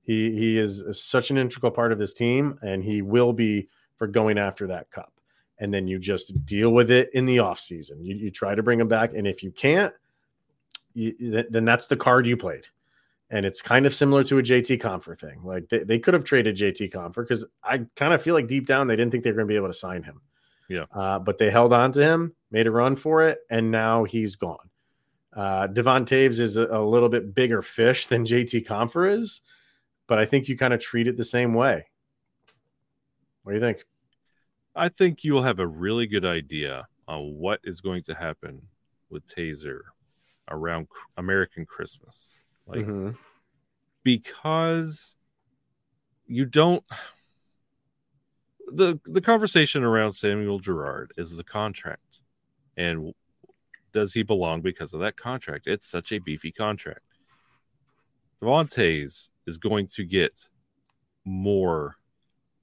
He 0.04 0.32
he 0.36 0.58
is 0.58 0.84
such 0.92 1.32
an 1.32 1.38
integral 1.38 1.72
part 1.72 1.92
of 1.92 1.98
this 1.98 2.14
team, 2.14 2.60
and 2.62 2.84
he 2.84 3.02
will 3.02 3.34
be 3.34 3.70
for 3.96 4.06
going 4.06 4.38
after 4.38 4.68
that 4.68 4.92
cup. 4.92 5.14
And 5.60 5.74
then 5.74 5.88
you 5.88 5.98
just 5.98 6.46
deal 6.46 6.70
with 6.70 6.92
it 6.92 7.10
in 7.14 7.26
the 7.26 7.38
offseason. 7.38 8.06
You, 8.06 8.16
you 8.16 8.30
try 8.30 8.54
to 8.54 8.62
bring 8.62 8.80
him 8.80 8.88
back, 8.88 9.16
and 9.16 9.26
if 9.26 9.42
you 9.42 9.52
can't, 9.52 9.92
you, 10.94 11.44
then 11.50 11.66
that's 11.66 11.88
the 11.88 11.98
card 11.98 12.28
you 12.28 12.38
played 12.38 12.68
and 13.30 13.46
it's 13.46 13.62
kind 13.62 13.86
of 13.86 13.94
similar 13.94 14.24
to 14.24 14.40
a 14.40 14.44
JT 14.44 14.80
Compher 14.82 15.20
thing. 15.20 15.44
Like 15.44 15.68
they, 15.70 15.84
they 15.84 16.00
could 16.00 16.14
have 16.14 16.24
traded 16.24 16.56
JT 16.56 16.92
Compher 16.92 17.24
because 17.24 17.46
I 17.64 17.80
kind 17.96 18.14
of 18.14 18.22
feel 18.22 18.34
like 18.34 18.48
deep 18.48 18.66
down 18.66 18.88
they 18.88 18.96
didn't 18.96 19.12
think 19.12 19.24
they 19.24 19.32
were 19.32 19.38
going 19.38 19.48
to 19.48 19.52
be 19.52 19.58
able 19.58 19.68
to 19.68 19.74
sign 19.74 20.04
him. 20.04 20.22
Yeah. 20.70 20.86
Uh, 20.92 21.20
but 21.20 21.38
they 21.38 21.50
held 21.50 21.74
on 21.74 21.92
to 21.94 22.02
him, 22.02 22.34
made 22.52 22.68
a 22.68 22.72
run 22.72 22.96
for 22.96 23.24
it, 23.24 23.40
and 23.50 23.72
now 23.72 24.04
he's 24.04 24.36
gone. 24.36 24.70
Uh, 25.34 25.68
Devon 25.68 26.06
Toews 26.06 26.40
is 26.40 26.58
a, 26.58 26.66
a 26.68 26.84
little 26.84 27.10
bit 27.10 27.36
bigger 27.36 27.62
fish 27.62 28.08
than 28.08 28.26
JT 28.26 28.66
Compher 28.66 29.18
is, 29.20 29.42
but 30.08 30.20
I 30.20 30.26
think 30.26 30.48
you 30.48 30.58
kind 30.58 30.74
of 30.74 30.80
treat 30.80 31.08
it 31.08 31.18
the 31.18 31.24
same 31.24 31.54
way. 31.54 31.86
What 33.44 33.52
do 33.52 33.56
you 33.56 33.62
think? 33.62 33.86
I 34.76 34.90
think 34.90 35.24
you 35.24 35.34
will 35.34 35.44
have 35.44 35.60
a 35.60 35.68
really 35.68 36.08
good 36.08 36.26
idea 36.26 36.88
on 37.08 37.36
what 37.38 37.60
is 37.64 37.82
going 37.82 38.04
to 38.04 38.14
happen 38.14 38.62
with 39.10 39.26
Taser 39.28 39.80
around 40.50 40.88
American 41.18 41.66
Christmas. 41.66 42.38
Like 42.68 42.86
Mhm. 42.86 43.18
because 44.04 45.16
you 46.28 46.46
don't 46.46 46.84
the 48.68 49.00
the 49.06 49.22
conversation 49.22 49.84
around 49.84 50.14
Samuel 50.14 50.60
Girard 50.60 51.14
is 51.18 51.36
the 51.38 51.44
contract 51.44 52.20
and 52.76 53.14
does 53.94 54.14
he 54.14 54.24
belong 54.24 54.62
because 54.62 54.94
of 54.94 55.00
that 55.00 55.16
contract 55.16 55.68
it's 55.68 55.88
such 55.88 56.12
a 56.12 56.20
beefy 56.20 56.52
contract 56.52 57.02
Devon 58.42 58.68
Toews 58.68 59.30
is 59.46 59.58
going 59.58 59.88
to 59.88 60.04
get 60.04 60.48
more 61.26 61.96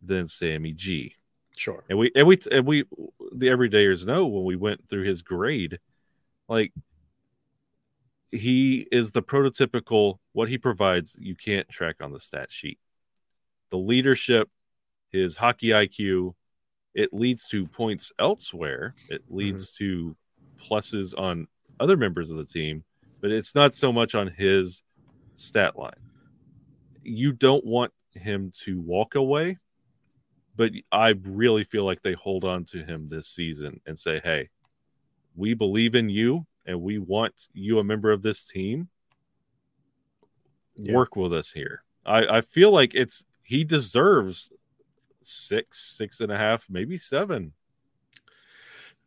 than 0.02 0.28
Sammy 0.28 0.72
G. 0.72 1.16
Sure. 1.56 1.82
And 1.88 1.98
we 1.98 2.12
and 2.14 2.26
we 2.26 2.38
and 2.52 2.66
we 2.66 2.84
the 3.32 3.46
everydayers 3.46 4.06
know 4.06 4.26
when 4.26 4.44
we 4.44 4.56
went 4.56 4.88
through 4.88 5.04
his 5.04 5.22
grade, 5.22 5.78
like 6.48 6.72
he 8.34 8.86
is 8.90 9.12
the 9.12 9.22
prototypical 9.22 10.18
what 10.32 10.48
he 10.48 10.58
provides 10.58 11.16
you 11.18 11.34
can't 11.34 11.68
track 11.68 11.96
on 12.00 12.12
the 12.12 12.20
stat 12.20 12.50
sheet. 12.50 12.78
The 13.70 13.78
leadership, 13.78 14.50
his 15.10 15.36
hockey 15.36 15.68
IQ, 15.68 16.34
it 16.94 17.12
leads 17.12 17.48
to 17.48 17.66
points 17.66 18.12
elsewhere. 18.18 18.94
It 19.08 19.24
mm-hmm. 19.24 19.36
leads 19.36 19.72
to 19.74 20.16
pluses 20.60 21.18
on 21.18 21.46
other 21.78 21.96
members 21.96 22.30
of 22.30 22.36
the 22.36 22.44
team, 22.44 22.84
but 23.20 23.30
it's 23.30 23.54
not 23.54 23.74
so 23.74 23.92
much 23.92 24.14
on 24.14 24.28
his 24.28 24.82
stat 25.36 25.78
line. 25.78 25.92
You 27.02 27.32
don't 27.32 27.64
want 27.64 27.92
him 28.12 28.52
to 28.64 28.80
walk 28.80 29.14
away, 29.14 29.58
but 30.56 30.72
I 30.90 31.14
really 31.22 31.64
feel 31.64 31.84
like 31.84 32.02
they 32.02 32.14
hold 32.14 32.44
on 32.44 32.64
to 32.66 32.84
him 32.84 33.06
this 33.06 33.28
season 33.28 33.80
and 33.86 33.98
say, 33.98 34.20
"Hey, 34.22 34.50
we 35.34 35.54
believe 35.54 35.94
in 35.94 36.08
you 36.08 36.46
and 36.66 36.80
we 36.80 36.98
want 36.98 37.48
you 37.52 37.78
a 37.78 37.84
member 37.84 38.10
of 38.12 38.22
this 38.22 38.44
team. 38.44 38.88
Yeah. 40.76 40.94
Work 40.94 41.16
with 41.16 41.32
us 41.32 41.50
here." 41.52 41.82
I, 42.06 42.26
I 42.26 42.40
feel 42.40 42.70
like 42.70 42.94
it's 42.94 43.24
he 43.42 43.64
deserves 43.64 44.50
six, 45.22 45.96
six 45.96 46.20
and 46.20 46.30
a 46.32 46.36
half, 46.36 46.66
maybe 46.68 46.96
seven. 46.98 47.52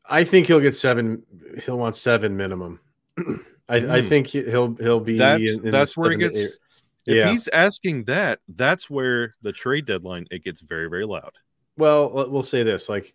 I 0.10 0.24
think 0.24 0.48
he'll 0.48 0.60
get 0.62 0.76
seven. 0.76 1.24
He'll 1.66 1.78
want 1.78 1.96
seven 1.96 2.38
minimum. 2.38 2.80
I, 3.70 3.76
I 3.78 4.02
Hmm. 4.02 4.08
think 4.10 4.28
he- 4.28 4.44
he'll 4.50 4.74
he'll 4.76 5.00
be. 5.02 5.18
That's 5.18 5.44
in- 5.58 5.66
in 5.66 5.72
that's 5.72 5.98
where 5.98 6.12
it 6.14 6.18
gets. 6.18 6.36
eight- 6.38 6.60
If 7.08 7.16
Yeah. 7.16 7.32
he's 7.32 7.48
asking 7.50 8.06
that, 8.06 8.40
that's 8.48 8.90
where 8.90 9.36
the 9.42 9.52
trade 9.52 9.86
deadline 9.86 10.26
it 10.32 10.44
gets 10.44 10.62
very 10.62 10.90
very 10.90 11.06
loud. 11.06 11.32
Well, 11.78 12.10
we'll 12.30 12.44
say 12.44 12.64
this: 12.64 12.88
like 12.90 13.14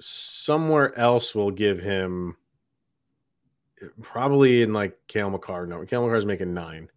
somewhere 0.00 0.98
else 0.98 1.34
will 1.34 1.50
give 1.50 1.80
him 1.80 2.36
probably 4.00 4.62
in 4.62 4.72
like 4.72 4.98
Cale 5.08 5.30
Makar. 5.30 5.66
No, 5.66 5.84
Cale 5.84 6.02
Makar's 6.02 6.26
making 6.26 6.54
nine. 6.54 6.88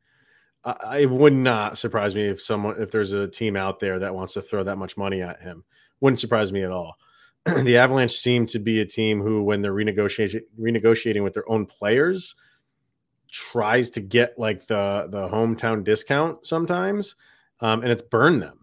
I, 0.63 0.99
it 0.99 1.09
would 1.09 1.33
not 1.33 1.77
surprise 1.77 2.13
me 2.13 2.25
if 2.25 2.41
someone 2.41 2.81
if 2.81 2.91
there's 2.91 3.13
a 3.13 3.27
team 3.27 3.55
out 3.55 3.79
there 3.79 3.99
that 3.99 4.13
wants 4.13 4.33
to 4.33 4.41
throw 4.41 4.63
that 4.63 4.77
much 4.77 4.97
money 4.97 5.21
at 5.21 5.41
him. 5.41 5.63
Wouldn't 6.01 6.19
surprise 6.19 6.51
me 6.51 6.63
at 6.63 6.71
all. 6.71 6.97
the 7.63 7.77
Avalanche 7.77 8.11
seem 8.11 8.45
to 8.47 8.59
be 8.59 8.81
a 8.81 8.85
team 8.85 9.21
who, 9.21 9.43
when 9.43 9.61
they're 9.61 9.73
renegotiating 9.73 10.41
renegotiating 10.59 11.23
with 11.23 11.33
their 11.33 11.49
own 11.49 11.65
players, 11.65 12.35
tries 13.31 13.89
to 13.91 14.01
get 14.01 14.37
like 14.37 14.65
the 14.67 15.07
the 15.09 15.27
hometown 15.29 15.83
discount 15.83 16.45
sometimes, 16.45 17.15
um, 17.61 17.81
and 17.81 17.91
it's 17.91 18.03
burned 18.03 18.41
them. 18.41 18.56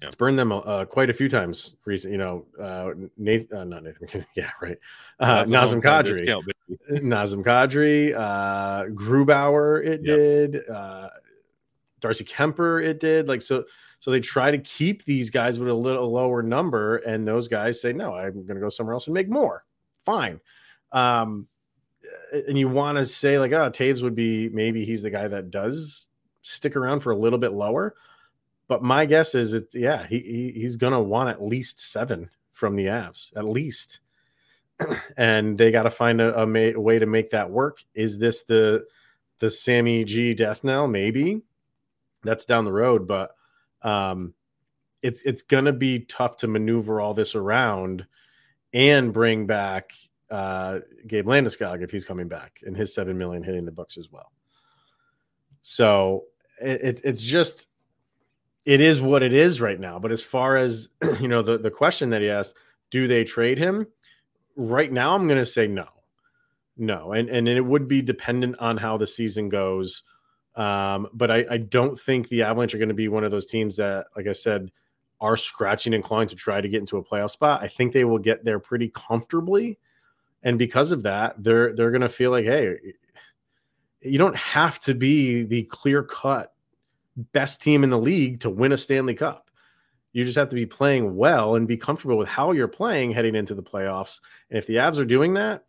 Yeah. 0.00 0.06
It's 0.06 0.14
burned 0.14 0.38
them 0.38 0.52
uh, 0.52 0.84
quite 0.84 1.10
a 1.10 1.14
few 1.14 1.28
times. 1.28 1.74
Recent, 1.84 2.12
you 2.12 2.18
know, 2.18 2.44
uh, 2.60 2.92
Nathan, 3.16 3.56
uh, 3.56 3.64
not 3.64 3.82
Nathan, 3.82 3.98
MacKinnon, 4.02 4.26
yeah, 4.36 4.50
right. 4.62 4.78
Uh, 5.18 5.44
Nazem 5.44 5.82
Kadri, 5.82 6.18
discount. 6.18 6.46
Nazem 6.92 7.42
Kadri, 7.44 8.14
uh, 8.16 8.84
Grubauer, 8.94 9.84
it 9.84 10.00
Yep. 10.04 10.16
did. 10.16 10.70
Uh, 10.70 11.08
Darcy 12.00 12.24
Kuemper, 12.24 12.84
it 12.84 13.00
did. 13.00 13.26
Like 13.26 13.42
so, 13.42 13.64
so 13.98 14.12
they 14.12 14.20
try 14.20 14.52
to 14.52 14.58
keep 14.58 15.04
these 15.04 15.30
guys 15.30 15.58
with 15.58 15.68
a 15.68 15.74
little 15.74 16.12
lower 16.12 16.42
number, 16.42 16.98
and 16.98 17.26
those 17.26 17.48
guys 17.48 17.80
say, 17.80 17.92
"No, 17.92 18.14
I'm 18.14 18.34
going 18.34 18.54
to 18.54 18.60
go 18.60 18.68
somewhere 18.68 18.94
else 18.94 19.08
and 19.08 19.14
make 19.14 19.28
more." 19.28 19.64
Fine. 20.04 20.40
Um, 20.92 21.48
and 22.46 22.56
you 22.56 22.68
want 22.68 22.98
to 22.98 23.06
say 23.06 23.40
like, 23.40 23.50
"Oh, 23.50 23.68
Toews 23.68 24.02
would 24.04 24.14
be 24.14 24.48
maybe 24.50 24.84
he's 24.84 25.02
the 25.02 25.10
guy 25.10 25.26
that 25.26 25.50
does 25.50 26.08
stick 26.42 26.76
around 26.76 27.00
for 27.00 27.10
a 27.10 27.16
little 27.16 27.38
bit 27.40 27.52
lower." 27.52 27.96
But 28.68 28.82
my 28.82 29.06
guess 29.06 29.34
is, 29.34 29.54
it's 29.54 29.74
yeah, 29.74 30.06
he, 30.06 30.20
he 30.20 30.60
he's 30.60 30.76
to 30.76 31.00
want 31.00 31.30
at 31.30 31.42
least 31.42 31.80
seven 31.80 32.30
from 32.52 32.76
the 32.76 32.86
Avs, 32.86 33.34
at 33.36 33.44
least 33.44 34.00
and 35.16 35.58
they 35.58 35.70
got 35.70 35.84
to 35.84 35.90
find 35.90 36.20
a, 36.20 36.42
a, 36.42 36.46
ma- 36.46 36.78
way 36.78 36.98
to 36.98 37.06
make 37.06 37.30
that 37.30 37.50
work. 37.50 37.82
Is 37.94 38.18
this 38.18 38.42
the 38.44 38.86
the 39.40 39.50
Sammy 39.50 40.04
G 40.04 40.34
death 40.34 40.64
knell? 40.64 40.88
Maybe 40.88 41.42
that's 42.22 42.44
down 42.44 42.64
the 42.64 42.72
road, 42.72 43.06
but 43.06 43.32
um, 43.82 44.34
it's 45.02 45.22
it's 45.22 45.42
gonna 45.42 45.72
be 45.72 46.00
tough 46.00 46.38
to 46.38 46.48
maneuver 46.48 47.00
all 47.00 47.14
this 47.14 47.34
around 47.34 48.06
and 48.72 49.12
bring 49.12 49.46
back 49.46 49.92
uh, 50.30 50.80
Gabe 51.06 51.26
Landeskog 51.26 51.82
if 51.82 51.90
he's 51.90 52.04
coming 52.04 52.28
back 52.28 52.60
and 52.64 52.76
his 52.76 52.94
seven 52.94 53.16
million 53.16 53.42
hitting 53.42 53.64
the 53.64 53.72
books 53.72 53.96
as 53.96 54.10
well. 54.10 54.32
So 55.62 56.24
it, 56.60 56.82
it, 56.82 57.00
it's 57.04 57.22
just 57.22 57.68
it 58.68 58.80
is 58.80 59.00
what 59.00 59.22
it 59.22 59.32
is 59.32 59.60
right 59.60 59.80
now. 59.80 59.98
But 59.98 60.12
as 60.12 60.22
far 60.22 60.56
as 60.56 60.88
you 61.20 61.28
know, 61.28 61.42
the 61.42 61.58
the 61.58 61.70
question 61.70 62.10
that 62.10 62.20
he 62.20 62.30
asked, 62.30 62.54
do 62.90 63.08
they 63.08 63.24
trade 63.24 63.58
him? 63.58 63.86
right 64.58 64.90
now 64.90 65.14
i'm 65.14 65.26
going 65.26 65.38
to 65.38 65.46
say 65.46 65.66
no. 65.66 65.86
No. 66.76 67.12
And 67.12 67.30
and 67.30 67.48
it 67.48 67.64
would 67.64 67.88
be 67.88 68.02
dependent 68.02 68.56
on 68.58 68.76
how 68.76 68.98
the 68.98 69.06
season 69.06 69.48
goes. 69.48 70.02
Um 70.56 71.08
but 71.14 71.30
i 71.30 71.46
i 71.48 71.56
don't 71.56 71.98
think 71.98 72.28
the 72.28 72.42
avalanche 72.42 72.74
are 72.74 72.78
going 72.78 72.88
to 72.88 72.94
be 72.94 73.08
one 73.08 73.24
of 73.24 73.30
those 73.30 73.46
teams 73.46 73.76
that 73.76 74.08
like 74.16 74.26
i 74.26 74.32
said 74.32 74.70
are 75.20 75.36
scratching 75.36 75.94
and 75.94 76.04
clawing 76.04 76.28
to 76.28 76.36
try 76.36 76.60
to 76.60 76.68
get 76.68 76.78
into 76.78 76.96
a 76.96 77.04
playoff 77.04 77.30
spot. 77.30 77.62
I 77.62 77.68
think 77.68 77.92
they 77.92 78.04
will 78.04 78.18
get 78.18 78.44
there 78.44 78.60
pretty 78.60 78.88
comfortably. 78.90 79.78
And 80.42 80.58
because 80.58 80.92
of 80.92 81.04
that 81.04 81.42
they're 81.42 81.72
they're 81.72 81.92
going 81.92 82.02
to 82.02 82.08
feel 82.08 82.32
like 82.32 82.44
hey 82.44 82.76
you 84.00 84.18
don't 84.18 84.36
have 84.36 84.78
to 84.80 84.94
be 84.94 85.42
the 85.42 85.64
clear 85.64 86.02
cut 86.02 86.52
best 87.32 87.60
team 87.62 87.82
in 87.84 87.90
the 87.90 87.98
league 87.98 88.40
to 88.40 88.50
win 88.50 88.72
a 88.72 88.76
stanley 88.76 89.14
cup 89.14 89.50
you 90.12 90.24
just 90.24 90.38
have 90.38 90.48
to 90.48 90.56
be 90.56 90.64
playing 90.66 91.14
well 91.16 91.54
and 91.54 91.68
be 91.68 91.76
comfortable 91.76 92.16
with 92.16 92.28
how 92.28 92.52
you're 92.52 92.66
playing 92.66 93.10
heading 93.12 93.34
into 93.34 93.54
the 93.54 93.62
playoffs. 93.62 94.20
And 94.50 94.58
if 94.58 94.66
the 94.66 94.76
Avs 94.76 94.98
are 94.98 95.04
doing 95.04 95.34
that, 95.34 95.66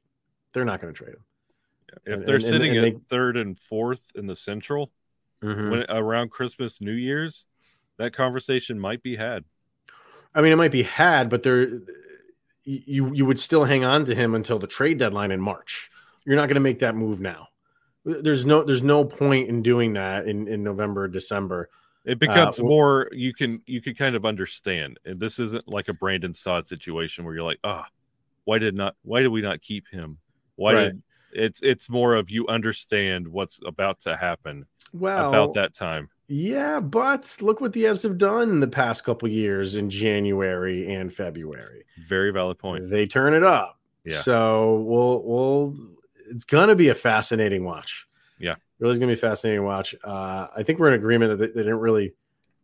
they're 0.54 0.64
not 0.66 0.80
going 0.80 0.94
to 0.94 0.98
trade 0.98 1.14
him. 1.16 1.24
If 2.06 2.14
And- 2.20 2.26
they're 2.26 2.36
and- 2.36 2.44
and- 2.46 2.54
sitting 2.54 2.78
and 2.78 2.86
at 2.88 2.94
they- 2.94 3.00
third 3.10 3.36
and 3.36 3.60
fourth 3.60 4.12
in 4.16 4.28
the 4.28 4.38
Central 4.38 4.92
Mm-hmm. 5.44 5.70
when 5.72 5.86
around 5.92 6.32
Christmas, 6.32 6.80
New 6.80 6.94
Year's, 6.94 7.46
that 7.98 8.14
conversation 8.14 8.80
might 8.80 9.04
be 9.04 9.18
had. 9.18 9.44
I 10.34 10.42
mean, 10.42 10.54
it 10.54 10.58
might 10.58 10.72
be 10.72 10.84
had, 10.84 11.30
but 11.30 11.44
there, 11.44 11.82
you 12.64 13.14
you 13.14 13.26
would 13.26 13.40
still 13.40 13.66
hang 13.66 13.84
on 13.84 14.06
to 14.06 14.16
him 14.16 14.34
until 14.36 14.58
the 14.58 14.68
trade 14.68 14.98
deadline 15.00 15.32
in 15.32 15.42
March. 15.42 15.92
You're 16.26 16.38
not 16.38 16.48
going 16.48 16.56
to 16.56 16.62
make 16.62 16.80
that 16.80 16.96
move 16.96 17.20
now. 17.20 17.50
There's 18.06 18.46
no 18.46 18.64
there's 18.64 18.84
no 18.84 19.04
point 19.04 19.50
in 19.50 19.62
doing 19.62 19.94
that 19.94 20.28
in 20.28 20.48
in 20.48 20.64
November 20.64 21.08
December. 21.08 21.70
It 22.06 22.18
becomes 22.20 22.60
well- 22.60 22.70
more 22.70 23.10
you 23.12 23.34
can 23.34 23.62
you 23.66 23.82
can 23.82 23.94
kind 23.96 24.16
of 24.16 24.26
understand. 24.26 25.00
And 25.06 25.20
this 25.20 25.40
isn't 25.40 25.68
like 25.68 25.90
a 25.90 25.94
Brandon 25.94 26.34
Saad 26.34 26.66
situation 26.68 27.26
where 27.26 27.36
you're 27.36 27.44
like, 27.44 27.60
ah, 27.64 27.86
why 28.46 28.58
did 28.58 28.76
not 28.76 28.96
why 29.04 29.22
did 29.22 29.28
we 29.30 29.42
not 29.42 29.62
keep 29.62 29.88
him? 29.90 30.18
Why 30.56 30.74
Right. 30.74 30.84
did 30.86 31.02
it's 31.32 31.62
it's 31.62 31.90
more 31.90 32.16
of 32.16 32.32
you 32.32 32.48
understand 32.48 33.28
what's 33.28 33.60
about 33.66 34.00
to 34.00 34.16
happen 34.16 34.66
Well, 34.94 35.30
about 35.30 35.54
that 35.54 35.76
time. 35.76 36.10
Yeah, 36.28 36.80
but 36.80 37.38
look 37.42 37.60
what 37.62 37.74
the 37.74 37.84
Avs 37.84 38.04
have 38.04 38.18
done 38.18 38.60
the 38.60 38.68
past 38.68 39.04
couple 39.04 39.28
years 39.28 39.76
in 39.76 39.90
January 39.90 40.92
and 40.92 41.14
February. 41.14 41.86
Very 42.08 42.32
valid 42.32 42.58
point. 42.58 42.90
They 42.90 43.06
turn 43.06 43.34
it 43.34 43.44
up. 43.44 43.80
Yeah. 44.06 44.18
So 44.22 44.80
we'll 44.88 45.24
we'll 45.24 45.76
it's 46.30 46.46
gonna 46.46 46.76
be 46.76 46.90
a 46.90 46.96
fascinating 46.96 47.64
watch. 47.64 48.08
Yeah. 48.40 48.56
Really 48.80 48.96
gonna 48.96 49.08
be 49.08 49.14
a 49.14 49.18
fascinating 49.18 49.64
watch. 49.64 49.96
Uh 50.04 50.48
I 50.56 50.64
think 50.64 50.80
we're 50.80 50.90
in 50.90 50.94
agreement 50.94 51.38
that 51.38 51.38
they, 51.38 51.48
they 51.48 51.64
didn't 51.64 51.80
really 51.80 52.14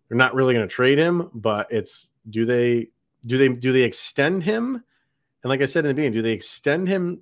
they're 0.07 0.17
not 0.17 0.35
really 0.35 0.53
gonna 0.53 0.67
trade 0.67 0.97
him, 0.97 1.29
but 1.33 1.71
it's 1.71 2.11
do 2.29 2.45
they 2.45 2.89
do 3.25 3.37
they 3.37 3.49
do 3.49 3.71
they 3.71 3.83
extend 3.83 4.43
him? 4.43 4.75
And 5.43 5.49
like 5.49 5.61
I 5.61 5.65
said 5.65 5.85
in 5.85 5.89
the 5.89 5.93
beginning, 5.93 6.13
do 6.13 6.21
they 6.21 6.31
extend 6.31 6.87
him 6.87 7.21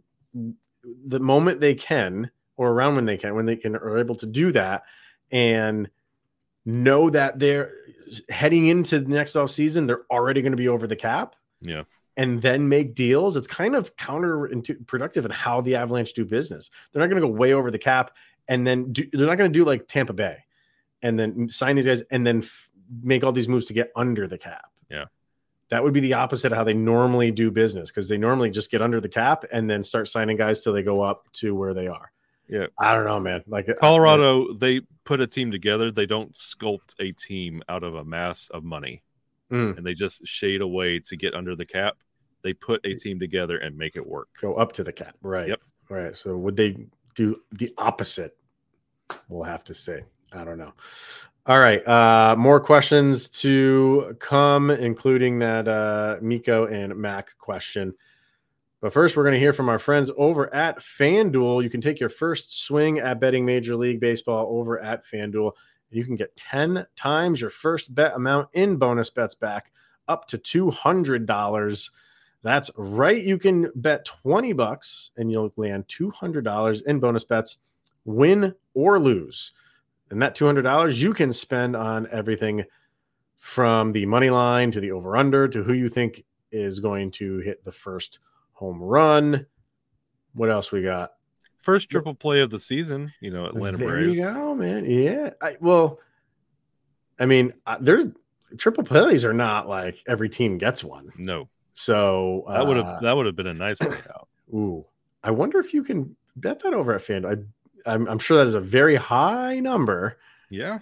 the 1.06 1.20
moment 1.20 1.60
they 1.60 1.76
can 1.76 2.32
or 2.56 2.72
around 2.72 2.96
when 2.96 3.06
they 3.06 3.18
can, 3.18 3.36
when 3.36 3.46
they 3.46 3.56
can 3.56 3.76
are 3.76 3.98
able 3.98 4.16
to 4.16 4.26
do 4.26 4.52
that 4.52 4.84
and 5.32 5.90
know 6.66 7.10
that 7.10 7.40
they're 7.40 7.74
heading 8.30 8.68
into 8.68 9.00
the 9.00 9.10
next 9.10 9.36
off 9.36 9.52
season, 9.52 9.88
they're 9.88 10.06
already 10.12 10.42
going 10.42 10.52
to 10.52 10.58
be 10.58 10.68
over 10.68 10.88
the 10.88 10.96
cap 10.96 11.36
Yeah. 11.62 11.84
And 12.17 12.41
then 12.41 12.70
make 12.70 12.93
deals. 12.93 13.36
It's 13.36 13.48
kind 13.48 13.75
of 13.75 13.96
counterproductive 13.96 15.25
in 15.25 15.32
how 15.32 15.62
the 15.62 15.75
Avalanche 15.75 16.13
do 16.13 16.25
business. 16.25 16.70
They're 16.91 17.01
not 17.01 17.10
going 17.10 17.22
to 17.22 17.27
go 17.27 17.34
way 17.34 17.53
over 17.53 17.72
the 17.72 17.79
cap 17.79 18.12
and 18.48 18.65
then 18.67 18.91
do, 18.91 19.08
they're 19.12 19.27
not 19.27 19.38
going 19.38 19.51
to 19.51 19.60
do 19.60 19.65
like 19.65 19.88
Tampa 19.88 20.13
Bay 20.13 20.38
and 21.01 21.17
then 21.17 21.50
sign 21.50 21.75
these 21.75 21.86
guys 21.86 22.01
and 22.12 22.25
then 22.25 22.39
f- 22.39 22.70
make 23.01 23.24
all 23.24 23.32
these 23.32 23.48
moves 23.48 23.67
to 23.67 23.74
get 23.74 23.91
under 23.96 24.27
the 24.27 24.38
cap. 24.38 24.70
Yeah. 24.89 25.05
That 25.70 25.84
would 25.84 25.93
be 25.93 26.01
the 26.01 26.13
opposite 26.13 26.51
of 26.51 26.58
how 26.58 26.63
they 26.63 26.74
normally 26.74 27.32
do 27.32 27.50
business 27.50 27.89
because 27.89 28.08
they 28.08 28.17
normally 28.17 28.51
just 28.51 28.70
get 28.70 28.82
under 28.82 29.01
the 29.01 29.10
cap 29.10 29.43
and 29.51 29.70
then 29.70 29.84
start 29.84 30.08
signing 30.08 30.38
guys 30.38 30.63
till 30.63 30.74
they 30.74 30.84
go 30.84 31.01
up 31.01 31.32
to 31.34 31.55
where 31.55 31.74
they 31.74 31.88
are. 31.88 32.12
Yeah. 32.48 32.67
I 32.77 32.93
don't 32.93 33.05
know, 33.05 33.20
man. 33.20 33.43
Like 33.48 33.70
uh, 33.70 33.74
Colorado, 33.79 34.53
they 34.53 34.82
put 35.03 35.20
a 35.20 35.25
team 35.25 35.50
together. 35.50 35.91
They 35.91 36.05
don't 36.05 36.34
sculpt 36.34 36.93
a 37.00 37.12
team 37.12 37.63
out 37.70 37.84
of 37.84 37.96
a 37.96 38.03
mass 38.03 38.50
of 38.50 38.63
money 38.63 39.01
Mm, 39.53 39.77
and 39.77 39.86
they 39.86 39.93
just 39.93 40.25
shade 40.25 40.62
away 40.62 41.00
to 41.00 41.15
get 41.15 41.33
under 41.36 41.55
the 41.55 41.65
cap. 41.65 41.98
They 42.41 42.53
put 42.53 42.86
a 42.86 42.95
team 42.95 43.19
together 43.19 43.57
and 43.60 43.77
make 43.77 43.95
it 43.95 44.05
work. 44.05 44.29
go 44.41 44.55
up 44.55 44.72
to 44.74 44.83
the 44.83 44.91
cap. 44.91 45.15
Right. 45.22 45.48
Yep. 45.48 45.62
Right. 45.89 46.17
So 46.17 46.36
would 46.38 46.57
they 46.57 46.88
do 47.15 47.39
the 47.51 47.74
opposite? 47.77 48.36
We'll 49.29 49.43
have 49.43 49.63
to 49.65 49.74
see. 49.74 50.00
I 50.33 50.43
don't 50.43 50.57
know. 50.57 50.74
All 51.45 51.60
right. 51.60 51.86
Uh, 51.88 52.36
more 52.38 52.60
questions 52.60 53.29
to 53.29 54.15
come, 54.19 54.72
including 54.72 55.39
that 55.39 55.67
uh, 55.67 56.17
Mikko 56.22 56.67
and 56.67 56.95
Mac 56.95 57.38
question. 57.38 57.93
But 58.81 58.91
first, 58.91 59.15
we're 59.15 59.24
going 59.24 59.33
to 59.33 59.39
hear 59.39 59.53
from 59.53 59.69
our 59.69 59.79
friends 59.79 60.12
over 60.17 60.53
at 60.53 60.79
FanDuel. 60.79 61.63
You 61.63 61.69
can 61.69 61.79
take 61.79 62.00
your 62.00 62.10
first 62.10 62.65
swing 62.65 63.00
at 63.00 63.19
betting 63.19 63.45
Major 63.45 63.75
League 63.75 64.00
Baseball 64.00 64.48
over 64.50 64.79
at 64.79 65.05
FanDuel. 65.05 65.51
You 65.94 66.06
can 66.06 66.16
get 66.16 66.36
10 66.36 66.86
times 66.96 67.42
your 67.42 67.50
first 67.50 67.94
bet 67.94 68.16
amount 68.16 68.50
in 68.54 68.78
bonus 68.78 69.10
bets 69.10 69.36
back 69.36 69.72
up 70.08 70.28
to 70.30 70.38
$200. 70.38 71.90
That's 72.42 72.72
right. 72.76 73.24
You 73.24 73.38
can 73.38 73.72
bet 73.76 74.06
20 74.06 74.54
bucks 74.54 75.12
and 75.18 75.32
you'll 75.32 75.54
land 75.56 75.88
$200 75.88 76.82
in 76.84 77.00
bonus 77.00 77.24
bets, 77.24 77.58
win 78.06 78.54
or 78.74 79.00
lose. 79.00 79.54
And 80.10 80.22
that 80.22 80.36
$200 80.36 81.00
you 81.00 81.14
can 81.14 81.32
spend 81.34 81.76
on 81.76 82.08
everything 82.12 82.66
from 83.36 83.92
the 83.92 84.06
money 84.06 84.30
line 84.30 84.72
to 84.72 84.80
the 84.80 84.92
over 84.92 85.18
under 85.18 85.48
to 85.48 85.64
who 85.64 85.74
you 85.74 85.90
think 85.90 86.24
is 86.52 86.80
going 86.80 87.12
to 87.12 87.40
hit 87.40 87.64
the 87.64 87.72
first 87.72 88.20
home 88.54 88.82
run. 88.82 89.46
What 90.34 90.50
else 90.50 90.72
we 90.72 90.82
got? 90.82 91.14
First 91.63 91.89
triple 91.89 92.13
play 92.13 92.41
of 92.41 92.50
the 92.51 92.60
season, 92.60 93.12
you 93.22 93.32
know, 93.32 93.46
Atlanta 93.46 93.77
there 93.77 93.88
Braves. 93.89 94.17
you 94.17 94.24
go, 94.25 94.53
man. 94.53 94.86
Yeah. 94.86 95.32
I, 95.41 95.55
well, 95.60 96.00
I 97.17 97.25
mean, 97.25 97.53
uh, 97.65 97.77
there's 97.79 98.08
triple 98.58 98.84
plays 98.84 99.24
are 99.25 99.34
not 99.34 99.67
like 99.67 100.03
every 100.08 100.29
team 100.29 100.58
gets 100.58 100.84
one. 100.84 101.12
No, 101.17 101.48
So 101.72 102.43
that 102.50 102.67
would 102.67 102.77
have 102.77 102.86
uh, 102.86 103.00
that 103.01 103.15
would 103.15 103.25
have 103.25 103.36
been 103.36 103.48
a 103.48 103.53
nice 103.53 103.77
breakout. 103.79 104.27
Ooh, 104.53 104.86
I 105.24 105.32
wonder 105.32 105.58
if 105.60 105.74
you 105.74 105.84
can 105.84 106.15
bet 106.36 106.60
that 106.62 106.74
over 106.74 106.93
at 106.93 107.01
FanDuel. 107.01 107.46
I, 107.86 107.91
I'm, 107.93 108.08
I'm 108.08 108.20
sure 108.20 108.38
that 108.38 108.46
is 108.48 108.53
a 108.55 108.62
very 108.62 108.96
high 108.96 109.60
number, 109.60 110.17
Yeah, 110.50 110.79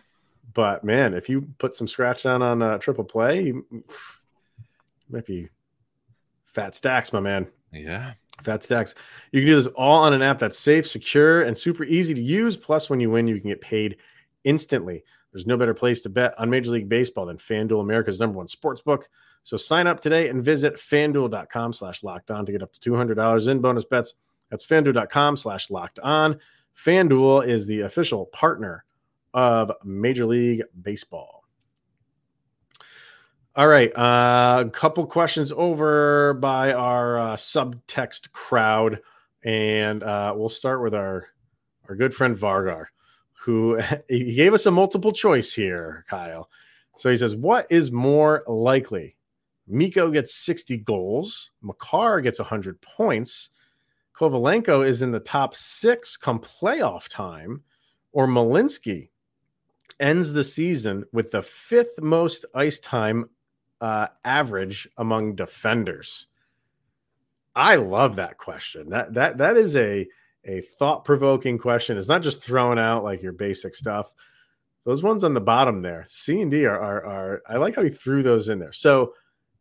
but 0.53 0.83
man, 0.83 1.13
if 1.13 1.29
you 1.29 1.47
put 1.59 1.75
some 1.75 1.87
scratch 1.87 2.23
down 2.23 2.41
on 2.41 2.61
a 2.61 2.77
triple 2.79 3.03
play, 3.05 3.43
you 3.43 3.65
might 5.09 5.25
be 5.25 5.47
fat 6.47 6.73
stacks, 6.75 7.13
my 7.13 7.19
man. 7.19 7.47
yeah. 7.71 8.13
Fat 8.43 8.63
stacks. 8.63 8.95
You 9.31 9.41
can 9.41 9.47
do 9.47 9.55
this 9.55 9.67
all 9.67 10.03
on 10.03 10.13
an 10.13 10.21
app 10.21 10.39
that's 10.39 10.57
safe, 10.57 10.87
secure, 10.87 11.41
and 11.41 11.57
super 11.57 11.83
easy 11.83 12.13
to 12.13 12.21
use. 12.21 12.57
Plus, 12.57 12.89
when 12.89 12.99
you 12.99 13.09
win, 13.09 13.27
you 13.27 13.39
can 13.39 13.49
get 13.49 13.61
paid 13.61 13.97
instantly. 14.43 15.03
There's 15.31 15.47
no 15.47 15.57
better 15.57 15.73
place 15.73 16.01
to 16.01 16.09
bet 16.09 16.37
on 16.37 16.49
Major 16.49 16.71
League 16.71 16.89
Baseball 16.89 17.25
than 17.25 17.37
FanDuel, 17.37 17.81
America's 17.81 18.19
number 18.19 18.37
one 18.37 18.47
sports 18.47 18.81
book. 18.81 19.07
So 19.43 19.57
sign 19.57 19.87
up 19.87 19.99
today 19.99 20.29
and 20.29 20.43
visit 20.43 20.75
fanduel.com 20.75 21.73
slash 21.73 22.03
locked 22.03 22.31
on 22.31 22.45
to 22.45 22.51
get 22.51 22.61
up 22.61 22.73
to 22.73 22.91
$200 22.91 23.47
in 23.47 23.59
bonus 23.59 23.85
bets. 23.85 24.15
That's 24.49 24.65
fanduel.com 24.65 25.37
slash 25.37 25.69
locked 25.69 25.99
on. 25.99 26.39
FanDuel 26.77 27.47
is 27.47 27.65
the 27.65 27.81
official 27.81 28.25
partner 28.27 28.85
of 29.33 29.71
Major 29.83 30.25
League 30.25 30.63
Baseball. 30.81 31.40
All 33.53 33.67
right. 33.67 33.91
uh, 33.97 34.63
A 34.65 34.69
couple 34.69 35.05
questions 35.05 35.51
over 35.51 36.33
by 36.35 36.71
our 36.71 37.19
uh, 37.19 37.35
subtext 37.35 38.31
crowd. 38.31 39.01
And 39.43 40.03
uh, 40.03 40.33
we'll 40.37 40.47
start 40.49 40.81
with 40.81 40.95
our, 40.95 41.27
our 41.89 41.95
good 41.95 42.13
friend 42.13 42.35
Vargar, 42.35 42.85
who 43.33 43.79
he 44.07 44.35
gave 44.35 44.53
us 44.53 44.65
a 44.67 44.71
multiple 44.71 45.11
choice 45.11 45.51
here, 45.53 46.05
Kyle. 46.07 46.49
So 46.97 47.09
he 47.09 47.17
says, 47.17 47.35
What 47.35 47.67
is 47.69 47.91
more 47.91 48.43
likely? 48.47 49.17
Mikko 49.67 50.11
gets 50.11 50.33
60 50.33 50.77
goals, 50.77 51.49
Makar 51.61 52.21
gets 52.21 52.39
100 52.39 52.79
points, 52.81 53.49
Kovalenko 54.15 54.85
is 54.85 55.01
in 55.01 55.11
the 55.11 55.19
top 55.19 55.55
six 55.55 56.15
come 56.17 56.39
playoff 56.39 57.07
time, 57.07 57.63
or 58.11 58.27
Malinski 58.27 59.09
ends 59.99 60.33
the 60.33 60.43
season 60.43 61.05
with 61.11 61.31
the 61.31 61.41
fifth 61.41 62.01
most 62.01 62.45
ice 62.53 62.79
time 62.79 63.29
uh, 63.81 64.07
average 64.23 64.87
among 64.97 65.35
defenders? 65.35 66.27
I 67.55 67.75
love 67.75 68.15
that 68.15 68.37
question. 68.37 68.89
That 68.89 69.13
that 69.15 69.37
that 69.39 69.57
is 69.57 69.75
a 69.75 70.07
a 70.45 70.61
thought 70.61 71.03
provoking 71.03 71.57
question. 71.57 71.97
It's 71.97 72.07
not 72.07 72.23
just 72.23 72.41
throwing 72.41 72.79
out 72.79 73.03
like 73.03 73.21
your 73.21 73.33
basic 73.33 73.75
stuff. 73.75 74.13
Those 74.85 75.03
ones 75.03 75.23
on 75.23 75.33
the 75.33 75.41
bottom 75.41 75.81
there, 75.81 76.05
C 76.09 76.41
and 76.41 76.49
D 76.49 76.65
are, 76.65 76.79
are 76.79 77.05
are 77.05 77.41
I 77.47 77.57
like 77.57 77.75
how 77.75 77.83
he 77.83 77.89
threw 77.89 78.23
those 78.23 78.49
in 78.49 78.59
there. 78.59 78.71
So, 78.71 79.13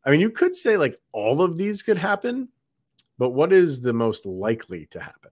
I 0.05 0.11
mean, 0.11 0.21
you 0.21 0.31
could 0.31 0.55
say 0.55 0.77
like 0.77 0.99
all 1.13 1.43
of 1.43 1.57
these 1.57 1.83
could 1.83 1.99
happen, 1.99 2.49
but 3.19 3.31
what 3.31 3.53
is 3.53 3.81
the 3.81 3.93
most 3.93 4.25
likely 4.25 4.87
to 4.87 5.01
happen? 5.01 5.31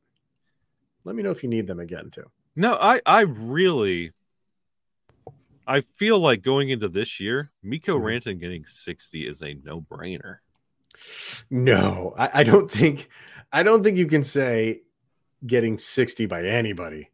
Let 1.05 1.15
me 1.15 1.23
know 1.23 1.31
if 1.31 1.43
you 1.43 1.49
need 1.49 1.67
them 1.67 1.81
again 1.81 2.11
too. 2.11 2.31
No, 2.57 2.75
I 2.75 3.01
I 3.07 3.21
really 3.21 4.13
I 5.69 5.83
feel 5.83 6.19
like 6.19 6.41
going 6.43 6.71
into 6.71 6.89
this 6.89 7.21
year, 7.21 7.51
Mikko 7.63 7.99
Mhm. 7.99 8.05
Ranton 8.05 8.39
getting 8.39 8.65
60 8.65 9.29
is 9.29 9.43
a 9.43 9.53
no-brainer. 9.55 10.39
No, 11.51 12.15
I, 12.19 12.41
I 12.41 12.43
don't 12.43 12.71
think 12.71 13.09
I 13.53 13.63
don't 13.63 13.83
think 13.85 13.97
you 13.99 14.07
can 14.07 14.25
say 14.25 14.83
getting 15.47 15.79
60 15.79 16.27
by 16.27 16.43
anybody 16.43 17.11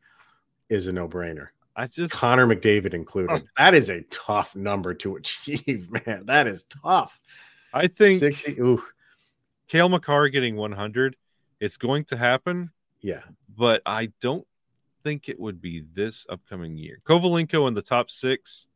is 0.68 0.86
a 0.86 0.92
no-brainer. 0.92 1.48
I 1.76 1.88
just 1.88 2.12
Connor 2.14 2.46
McDavid 2.46 2.94
included. 2.94 3.44
That 3.58 3.74
is 3.74 3.90
a 3.90 4.02
tough 4.02 4.54
number 4.56 4.94
to 4.94 5.16
achieve, 5.16 5.90
man. 6.06 6.26
That 6.26 6.46
is 6.46 6.64
tough. 6.64 7.20
I 7.72 7.88
think 7.88 8.18
60. 8.18 8.60
Ooh, 8.60 8.82
Cale 9.66 9.88
Makar 9.88 10.28
getting 10.28 10.54
100, 10.56 11.16
it's 11.58 11.76
going 11.76 12.04
to 12.06 12.16
happen, 12.16 12.70
yeah. 13.00 13.22
but 13.56 13.82
I 13.84 14.12
don't 14.20 14.46
think 15.04 15.28
it 15.28 15.38
would 15.38 15.60
be 15.60 15.84
this 15.94 16.26
upcoming 16.28 16.76
year. 16.76 16.98
Kovalenko 17.04 17.68
in 17.68 17.74
the 17.74 17.82
top 17.82 18.10
six, 18.10 18.66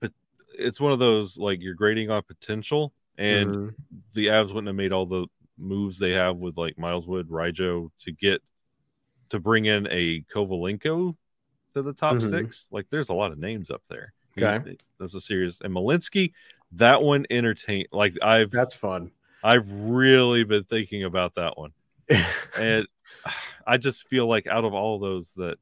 but 0.00 0.12
it's 0.56 0.80
one 0.80 0.92
of 0.92 0.98
those 0.98 1.36
like 1.36 1.60
you're 1.60 1.74
grading 1.74 2.10
on 2.10 2.22
potential, 2.22 2.92
and 3.18 3.50
Mhm. 3.54 3.74
the 4.14 4.26
Avs 4.28 4.48
wouldn't 4.48 4.68
have 4.68 4.76
made 4.76 4.92
all 4.92 5.06
the 5.06 5.26
moves 5.58 5.98
they 5.98 6.12
have 6.12 6.36
with 6.36 6.56
like 6.56 6.78
Miles 6.78 7.06
Wood, 7.06 7.28
Rijo 7.28 7.90
to 8.00 8.12
get 8.12 8.42
to 9.28 9.38
bring 9.38 9.66
in 9.66 9.86
a 9.90 10.22
Kovalenko 10.34 11.16
to 11.74 11.82
the 11.82 11.92
top 11.92 12.16
Mhm. 12.16 12.30
six. 12.30 12.68
Like 12.70 12.88
there's 12.88 13.10
a 13.10 13.14
lot 13.14 13.32
of 13.32 13.38
names 13.38 13.70
up 13.70 13.82
there. 13.88 14.12
Okay. 14.38 14.76
That's 14.98 15.14
a 15.14 15.20
serious 15.20 15.60
and 15.60 15.74
Malinski, 15.74 16.32
that 16.72 17.02
one 17.02 17.26
entertain 17.30 17.86
like 17.92 18.14
I've 18.22 18.50
that's 18.50 18.74
fun. 18.74 19.10
I've 19.42 19.70
really 19.72 20.44
been 20.44 20.64
thinking 20.64 21.04
about 21.04 21.34
that 21.34 21.58
one. 21.58 21.72
And 22.56 22.86
I 23.66 23.76
just 23.76 24.08
feel 24.08 24.26
like 24.26 24.46
out 24.46 24.64
of 24.64 24.74
all 24.74 24.98
those 24.98 25.32
that 25.36 25.56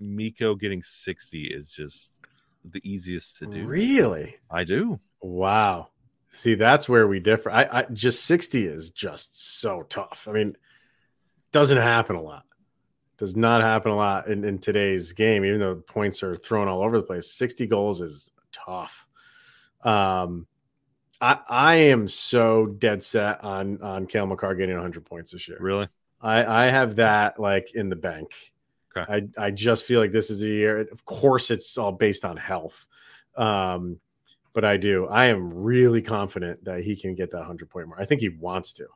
Mikko 0.00 0.54
getting 0.54 0.82
60 0.82 1.44
is 1.44 1.68
just 1.68 2.18
the 2.64 2.80
easiest 2.88 3.38
to 3.38 3.46
do. 3.46 3.64
really? 3.66 4.36
I 4.50 4.64
do. 4.64 5.00
Wow. 5.20 5.88
See, 6.30 6.54
that's 6.54 6.88
where 6.88 7.08
we 7.08 7.20
differ. 7.20 7.50
I, 7.50 7.68
I 7.70 7.82
just 7.92 8.24
60 8.26 8.66
is 8.66 8.90
just 8.90 9.60
so 9.60 9.82
tough. 9.88 10.28
I 10.28 10.32
mean, 10.32 10.56
doesn't 11.52 11.78
happen 11.78 12.16
a 12.16 12.22
lot. 12.22 12.44
Does 13.16 13.34
not 13.34 13.62
happen 13.62 13.90
a 13.90 13.96
lot 13.96 14.28
in, 14.28 14.44
in 14.44 14.58
today's 14.58 15.12
game, 15.12 15.44
even 15.44 15.58
though 15.58 15.76
points 15.76 16.22
are 16.22 16.36
thrown 16.36 16.68
all 16.68 16.82
over 16.82 16.98
the 16.98 17.02
place. 17.02 17.32
60 17.32 17.66
goals 17.66 18.00
is 18.00 18.30
tough. 18.52 19.08
Um, 19.82 20.46
I 21.20 21.38
I 21.48 21.74
am 21.76 22.06
so 22.06 22.66
dead 22.66 23.02
set 23.02 23.42
on 23.42 23.82
on 23.82 24.06
Cale 24.06 24.26
Makar 24.26 24.54
getting 24.54 24.76
100 24.76 25.04
points 25.04 25.32
this 25.32 25.48
year. 25.48 25.58
Really? 25.60 25.88
I 26.20 26.64
I 26.64 26.66
have 26.66 26.96
that 26.96 27.38
like 27.38 27.74
in 27.74 27.88
the 27.88 27.96
bank. 27.96 28.52
Okay. 28.96 29.28
I 29.36 29.46
I 29.46 29.50
just 29.50 29.84
feel 29.84 30.00
like 30.00 30.12
this 30.12 30.30
is 30.30 30.42
a 30.42 30.48
year. 30.48 30.80
Of 30.80 31.04
course, 31.04 31.50
it's 31.50 31.78
all 31.78 31.92
based 31.92 32.24
on 32.24 32.36
health, 32.36 32.86
um, 33.36 34.00
but 34.52 34.64
I 34.64 34.76
do. 34.76 35.06
I 35.06 35.26
am 35.26 35.52
really 35.52 36.02
confident 36.02 36.64
that 36.64 36.82
he 36.82 36.96
can 36.96 37.14
get 37.14 37.30
that 37.32 37.44
hundred 37.44 37.70
point 37.70 37.88
mark. 37.88 38.00
I 38.00 38.04
think 38.04 38.20
he 38.20 38.30
wants 38.30 38.72
to. 38.74 38.86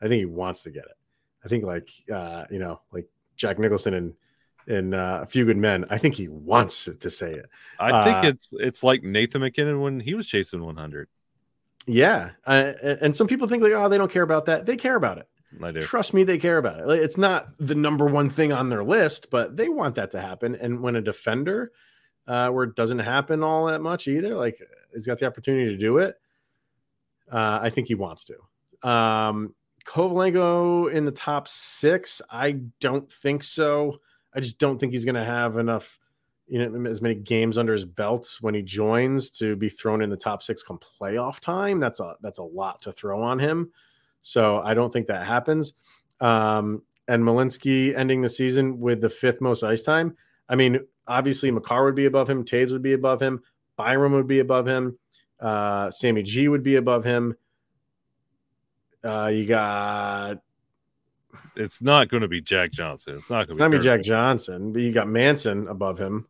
I 0.00 0.08
think 0.08 0.20
he 0.20 0.26
wants 0.26 0.62
to 0.64 0.70
get 0.70 0.84
it. 0.84 0.96
I 1.44 1.48
think 1.48 1.64
like 1.64 1.90
uh, 2.12 2.46
you 2.50 2.58
know, 2.58 2.80
like 2.92 3.06
Jack 3.36 3.58
Nicholson 3.58 3.94
and 3.94 4.14
and 4.66 4.94
uh, 4.94 5.20
a 5.22 5.26
few 5.26 5.44
good 5.44 5.56
men. 5.56 5.84
I 5.90 5.98
think 5.98 6.14
he 6.14 6.28
wants 6.28 6.84
to 7.00 7.10
say 7.10 7.32
it. 7.32 7.46
I 7.78 8.04
think 8.04 8.24
Uh, 8.24 8.28
it's 8.28 8.52
it's 8.52 8.82
like 8.82 9.02
Nathan 9.02 9.40
MacKinnon 9.40 9.80
when 9.80 10.00
he 10.00 10.14
was 10.14 10.28
chasing 10.28 10.62
100. 10.64 11.08
Yeah, 11.86 12.30
uh, 12.46 12.72
and 13.00 13.16
some 13.16 13.26
people 13.26 13.48
think 13.48 13.62
like, 13.62 13.72
oh, 13.72 13.88
they 13.88 13.96
don't 13.96 14.10
care 14.10 14.22
about 14.22 14.44
that. 14.46 14.66
They 14.66 14.76
care 14.76 14.96
about 14.96 15.18
it. 15.18 15.28
I 15.62 15.72
do. 15.72 15.80
Trust 15.80 16.14
me, 16.14 16.24
they 16.24 16.38
care 16.38 16.58
about 16.58 16.80
it. 16.80 17.02
It's 17.02 17.18
not 17.18 17.48
the 17.58 17.74
number 17.74 18.06
one 18.06 18.30
thing 18.30 18.52
on 18.52 18.68
their 18.68 18.84
list, 18.84 19.30
but 19.30 19.56
they 19.56 19.68
want 19.68 19.94
that 19.94 20.10
to 20.12 20.20
happen. 20.20 20.54
And 20.54 20.80
when 20.80 20.96
a 20.96 21.00
defender, 21.00 21.72
uh, 22.26 22.50
where 22.50 22.64
it 22.64 22.74
doesn't 22.74 22.98
happen 22.98 23.42
all 23.42 23.66
that 23.66 23.80
much 23.80 24.08
either, 24.08 24.34
like 24.34 24.60
he's 24.92 25.06
got 25.06 25.18
the 25.18 25.26
opportunity 25.26 25.70
to 25.70 25.78
do 25.78 25.98
it, 25.98 26.16
uh, 27.32 27.60
I 27.62 27.70
think 27.70 27.88
he 27.88 27.94
wants 27.94 28.26
to. 28.26 28.88
Um, 28.88 29.54
Kovalenko 29.86 30.92
in 30.92 31.04
the 31.06 31.10
top 31.10 31.48
six, 31.48 32.20
I 32.30 32.60
don't 32.80 33.10
think 33.10 33.42
so. 33.42 34.00
I 34.34 34.40
just 34.40 34.58
don't 34.58 34.78
think 34.78 34.92
he's 34.92 35.06
going 35.06 35.14
to 35.14 35.24
have 35.24 35.56
enough, 35.56 35.98
you 36.46 36.58
know, 36.58 36.90
as 36.90 37.00
many 37.00 37.14
games 37.14 37.56
under 37.56 37.72
his 37.72 37.86
belt 37.86 38.36
when 38.42 38.54
he 38.54 38.60
joins 38.60 39.30
to 39.32 39.56
be 39.56 39.70
thrown 39.70 40.02
in 40.02 40.10
the 40.10 40.16
top 40.16 40.42
six 40.42 40.62
come 40.62 40.78
playoff 40.78 41.40
time. 41.40 41.80
That's 41.80 42.00
a 42.00 42.16
that's 42.20 42.38
a 42.38 42.42
lot 42.42 42.82
to 42.82 42.92
throw 42.92 43.22
on 43.22 43.38
him. 43.38 43.72
So 44.22 44.60
I 44.62 44.74
don't 44.74 44.92
think 44.92 45.06
that 45.06 45.26
happens. 45.26 45.74
Um, 46.20 46.82
and 47.06 47.22
Malinski 47.22 47.96
ending 47.96 48.20
the 48.20 48.28
season 48.28 48.78
with 48.80 49.00
the 49.00 49.08
fifth 49.08 49.40
most 49.40 49.62
ice 49.62 49.82
time. 49.82 50.16
I 50.48 50.56
mean, 50.56 50.80
obviously 51.06 51.50
Makar 51.50 51.84
would 51.84 51.94
be 51.94 52.06
above 52.06 52.28
him, 52.28 52.44
Toews 52.44 52.72
would 52.72 52.82
be 52.82 52.92
above 52.92 53.20
him, 53.20 53.42
Byram 53.76 54.12
would 54.12 54.26
be 54.26 54.40
above 54.40 54.66
him, 54.66 54.98
uh, 55.40 55.90
Sammy 55.90 56.22
G 56.22 56.48
would 56.48 56.62
be 56.62 56.76
above 56.76 57.04
him. 57.04 57.36
Uh, 59.04 59.30
you 59.32 59.46
got 59.46 60.38
It's 61.56 61.80
not 61.80 62.08
going 62.08 62.22
to 62.22 62.28
be 62.28 62.40
Jack 62.40 62.72
Johnson. 62.72 63.14
It's 63.14 63.30
not 63.30 63.46
going 63.46 63.58
to 63.58 63.68
be 63.70 63.78
be 63.78 63.84
Jack 63.84 64.02
Johnson, 64.02 64.72
but 64.72 64.82
you 64.82 64.92
got 64.92 65.08
Manson 65.08 65.68
above 65.68 65.98
him, 65.98 66.26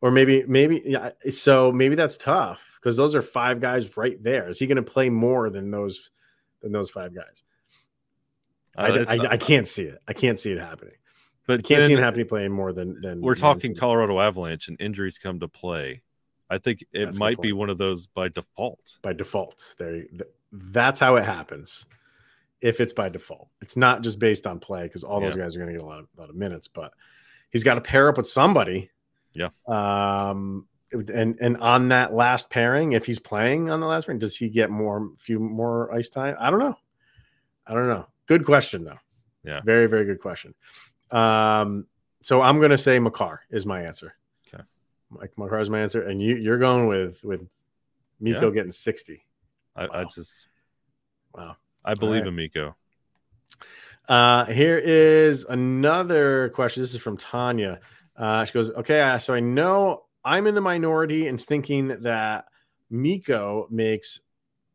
or 0.00 0.10
maybe 0.10 0.44
maybe 0.48 0.82
yeah. 0.84 1.10
So 1.30 1.70
maybe 1.70 1.94
that's 1.94 2.16
tough 2.16 2.78
because 2.80 2.96
those 2.96 3.14
are 3.14 3.22
five 3.22 3.60
guys 3.60 3.96
right 3.96 4.20
there. 4.22 4.48
Is 4.48 4.58
he 4.58 4.66
going 4.66 4.76
to 4.76 4.82
play 4.82 5.10
more 5.10 5.50
than 5.50 5.70
those 5.70 6.10
than 6.66 6.72
those 6.72 6.90
five 6.90 7.14
guys? 7.14 7.42
I, 8.76 8.90
Uh, 8.90 9.04
I, 9.08 9.26
I 9.32 9.36
can't 9.36 9.66
see 9.66 9.84
it. 9.84 9.98
I 10.06 10.12
can't 10.12 10.38
see 10.38 10.52
it 10.52 10.58
happening. 10.60 10.94
but 11.46 11.60
I 11.60 11.62
can't 11.62 11.84
see 11.84 11.92
him 11.92 11.98
happening 12.00 12.26
playing 12.26 12.52
more 12.52 12.72
than 12.72 13.00
than 13.00 13.20
we're 13.20 13.34
talking. 13.36 13.74
Colorado 13.74 14.20
Avalanche 14.20 14.68
and 14.68 14.80
injuries 14.80 15.18
come 15.18 15.40
to 15.40 15.48
play. 15.48 16.02
I 16.50 16.58
think 16.58 16.84
it 16.92 17.06
That's 17.06 17.18
might 17.18 17.40
be 17.40 17.52
one 17.52 17.70
of 17.70 17.78
those 17.78 18.06
by 18.06 18.28
default. 18.28 18.98
by 19.02 19.12
default. 19.12 19.74
There, 19.78 20.02
th- 20.02 20.22
that's 20.52 21.00
how 21.00 21.16
it 21.16 21.24
happens. 21.24 21.86
If 22.60 22.80
it's 22.80 22.92
by 22.92 23.08
default, 23.08 23.48
it's 23.60 23.76
not 23.76 24.02
just 24.02 24.18
based 24.18 24.46
on 24.46 24.60
play 24.60 24.84
because 24.84 25.04
all 25.04 25.20
those 25.20 25.36
Yeah. 25.36 25.42
guys 25.42 25.56
are 25.56 25.58
going 25.58 25.72
to 25.72 25.78
get 25.78 25.82
a 25.82 25.86
lot 25.86 25.98
of 26.00 26.06
lot 26.16 26.30
of 26.30 26.36
minutes. 26.36 26.68
But 26.68 26.92
he's 27.50 27.64
got 27.64 27.74
to 27.74 27.80
pair 27.80 28.08
up 28.08 28.16
with 28.16 28.28
somebody. 28.28 28.90
Yeah. 29.34 29.48
Um. 29.66 30.66
And 31.10 31.38
and 31.40 31.56
on 31.58 31.88
that 31.88 32.12
last 32.12 32.50
pairing, 32.50 32.92
if 32.92 33.06
he's 33.06 33.18
playing 33.18 33.70
on 33.70 33.80
the 33.80 33.86
last 33.86 34.06
pairing, 34.06 34.18
does 34.18 34.36
he 34.36 34.48
get 34.48 34.70
more 34.70 35.10
few 35.18 35.38
more 35.38 35.92
ice 35.94 36.08
time? 36.08 36.36
I 36.38 36.50
don't 36.50 36.60
know. 36.60 36.76
I 37.66 37.74
don't 37.74 37.88
know. 37.88 38.06
Good 38.26 38.44
question 38.44 38.84
though. 38.84 38.98
Yeah. 39.44 39.60
Very 39.64 39.86
very 39.86 40.04
good 40.04 40.20
question. 40.20 40.54
Um. 41.10 41.86
So 42.22 42.40
I'm 42.40 42.58
going 42.58 42.72
to 42.72 42.78
say 42.78 42.98
Makar 42.98 43.42
is 43.50 43.64
my 43.64 43.82
answer. 43.82 44.16
Okay. 44.52 44.64
Mike 45.10 45.38
Makar 45.38 45.60
is 45.60 45.70
my 45.70 45.80
answer, 45.80 46.02
and 46.02 46.20
you 46.20 46.36
you're 46.36 46.58
going 46.58 46.86
with 46.88 47.22
with 47.22 47.46
Mikko 48.20 48.48
Yeah. 48.48 48.54
getting 48.54 48.72
sixty. 48.72 49.24
I, 49.76 49.86
I 50.00 50.04
just 50.04 50.48
Wow. 51.34 51.56
I 51.84 51.94
believe 51.94 52.22
right. 52.22 52.28
in 52.28 52.34
Mikko. 52.34 52.74
Uh, 54.08 54.44
here 54.46 54.78
is 54.78 55.44
another 55.44 56.48
question. 56.50 56.82
This 56.82 56.94
is 56.94 57.00
from 57.00 57.16
Tanya. 57.16 57.80
Uh, 58.16 58.44
she 58.44 58.52
goes, 58.52 58.70
Okay, 58.70 59.18
so 59.20 59.34
I 59.34 59.40
know 59.40 60.05
I'm 60.26 60.48
in 60.48 60.56
the 60.56 60.60
minority 60.60 61.28
in 61.28 61.38
thinking 61.38 61.86
that 62.02 62.46
Mikko 62.90 63.68
makes 63.70 64.20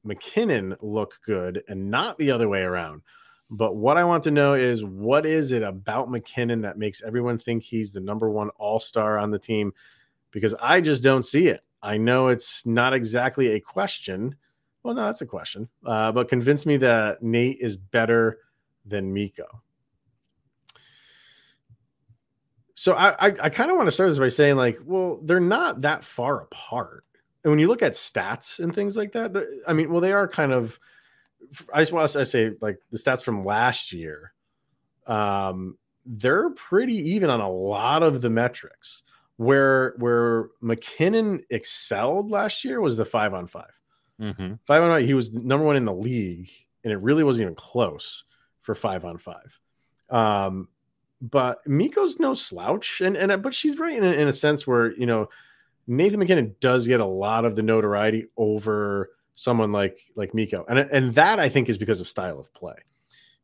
MacKinnon 0.06 0.78
look 0.82 1.20
good 1.26 1.62
and 1.68 1.92
not 1.92 2.18
the 2.18 2.32
other 2.32 2.48
way 2.48 2.62
around. 2.62 3.02
But 3.50 3.76
what 3.76 3.98
I 3.98 4.06
want 4.06 4.24
to 4.24 4.32
know 4.32 4.54
is 4.54 4.86
what 4.86 5.26
is 5.26 5.52
it 5.52 5.62
about 5.62 6.10
MacKinnon 6.10 6.62
that 6.62 6.78
makes 6.78 7.04
everyone 7.04 7.38
think 7.38 7.64
he's 7.64 7.92
the 7.92 8.00
number 8.00 8.30
one 8.30 8.50
all 8.52 8.80
star 8.80 9.18
on 9.18 9.30
the 9.30 9.38
team? 9.38 9.74
Because 10.32 10.56
I 10.62 10.80
just 10.80 11.04
don't 11.04 11.26
see 11.26 11.50
it. 11.50 11.60
I 11.84 11.98
know 11.98 12.30
it's 12.30 12.66
not 12.66 12.94
exactly 12.94 13.48
a 13.50 13.60
question. 13.60 14.38
Well, 14.84 14.94
no, 14.94 15.04
that's 15.04 15.22
a 15.22 15.26
question. 15.26 15.68
Uh, 15.86 16.14
but 16.14 16.30
convince 16.30 16.66
me 16.66 16.78
that 16.78 17.22
Nate 17.22 17.58
is 17.60 17.76
better 17.76 18.40
than 18.86 19.14
Mikko. 19.14 19.48
So 22.82 22.96
I 22.96 23.28
I, 23.28 23.36
I 23.44 23.50
kind 23.50 23.70
of 23.70 23.78
want 23.78 23.86
to 23.86 23.91
start 23.91 24.10
this 24.10 24.17
by 24.17 24.30
saying 24.30 24.56
like, 24.56 24.80
well, 24.84 25.20
they're 25.22 25.39
not 25.39 25.82
that 25.82 26.04
far 26.04 26.41
apart. 26.41 27.04
And 27.44 27.52
when 27.52 27.60
you 27.60 27.67
look 27.67 27.84
at 27.84 27.91
stats 27.91 28.58
and 28.58 28.74
things 28.74 28.98
like 28.98 29.12
that, 29.12 29.38
I 29.67 29.74
mean, 29.74 29.91
well, 29.91 30.02
they 30.02 30.13
are 30.13 30.28
kind 30.28 30.52
of. 30.52 30.80
I 31.72 31.80
just 31.82 31.91
want 31.91 32.10
to 32.10 32.26
say 32.26 32.54
like 32.60 32.80
the 32.89 32.98
stats 32.98 33.24
from 33.24 33.46
last 33.46 33.94
year. 33.94 34.34
Um, 35.06 35.78
they're 36.08 36.50
pretty 36.50 36.96
even 37.12 37.30
on 37.30 37.39
a 37.39 37.52
lot 37.52 38.02
of 38.02 38.20
the 38.20 38.32
metrics. 38.32 39.04
Where 39.38 39.94
where 39.98 40.48
MacKinnon 40.62 41.44
excelled 41.52 42.32
last 42.32 42.65
year 42.65 42.82
was 42.82 42.98
the 42.98 43.06
five 43.06 43.36
on 43.36 43.46
five. 43.46 43.80
Mm-hmm. 44.20 44.54
Five 44.65 44.82
on 44.82 44.89
five, 44.89 45.06
he 45.06 45.13
was 45.13 45.32
number 45.32 45.67
one 45.67 45.76
in 45.76 45.86
the 45.86 45.94
league, 45.94 46.50
and 46.84 46.91
it 46.91 46.98
really 46.98 47.24
wasn't 47.24 47.44
even 47.44 47.54
close 47.54 48.24
for 48.62 48.74
five 48.74 49.06
on 49.06 49.20
five. 49.20 49.60
Um, 50.10 50.67
but 51.21 51.65
Mikko's 51.67 52.19
no 52.19 52.34
slouch, 52.34 53.01
and 53.01 53.15
and 53.15 53.43
but 53.43 53.53
she's 53.53 53.77
right 53.77 53.95
in 53.95 54.03
a, 54.03 54.12
in 54.12 54.27
a 54.27 54.34
sense 54.34 54.65
where 54.65 54.93
you 54.93 55.05
know 55.05 55.29
Nathan 55.88 56.19
MacKinnon 56.19 56.55
does 56.60 56.88
get 56.88 56.99
a 56.99 57.05
lot 57.05 57.45
of 57.45 57.55
the 57.55 57.62
notoriety 57.62 58.27
over 58.38 59.12
someone 59.36 59.71
like 59.71 59.99
like 60.15 60.34
Mikko, 60.34 60.65
and 60.67 60.79
and 60.79 61.13
that 61.13 61.39
I 61.39 61.47
think 61.47 61.69
is 61.69 61.77
because 61.77 62.01
of 62.01 62.07
style 62.07 62.39
of 62.39 62.51
play. 62.53 62.75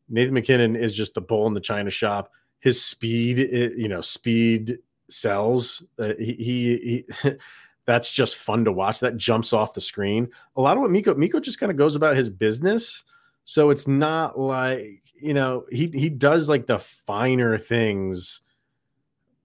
Nathan 0.09 0.33
MacKinnon 0.33 0.75
is 0.75 0.95
just 0.95 1.13
the 1.13 1.21
bull 1.21 1.47
in 1.47 1.53
the 1.53 1.61
china 1.61 1.89
shop. 1.89 2.31
His 2.59 2.83
speed, 2.83 3.37
you 3.77 3.87
know, 3.87 4.01
speed 4.01 4.79
sells. 5.09 5.83
Uh, 5.99 6.13
he, 6.17 6.33
he, 6.33 7.05
he 7.21 7.31
that's 7.85 8.11
just 8.11 8.37
fun 8.37 8.65
to 8.65 8.71
watch. 8.71 8.99
That 9.01 9.17
jumps 9.17 9.53
off 9.53 9.73
the 9.73 9.81
screen. 9.81 10.29
A 10.55 10.61
lot 10.61 10.77
of 10.77 10.81
what 10.81 10.91
Mikko 10.91 11.15
Miko 11.15 11.39
just 11.39 11.59
kind 11.59 11.71
of 11.71 11.77
goes 11.77 11.95
about 11.95 12.15
his 12.15 12.29
business. 12.29 13.03
So 13.43 13.69
it's 13.69 13.87
not 13.87 14.39
like 14.39 15.03
you 15.21 15.33
know 15.33 15.65
he 15.71 15.87
he 15.87 16.09
does 16.09 16.49
like 16.49 16.65
the 16.65 16.79
finer 16.79 17.57
things 17.57 18.41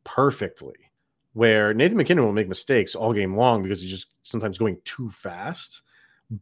perfectly. 0.04 0.74
Where 1.34 1.72
Nathan 1.72 1.96
MacKinnon 1.96 2.24
will 2.24 2.32
make 2.32 2.48
mistakes 2.48 2.94
all 2.94 3.14
game 3.14 3.34
long 3.34 3.62
because 3.62 3.80
he's 3.80 3.90
just 3.90 4.08
sometimes 4.22 4.58
going 4.58 4.76
too 4.84 5.08
fast. 5.08 5.80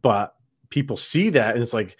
But 0.01 0.35
people 0.69 0.97
see 0.97 1.29
that 1.29 1.53
and 1.53 1.63
it's 1.63 1.73
like, 1.73 1.95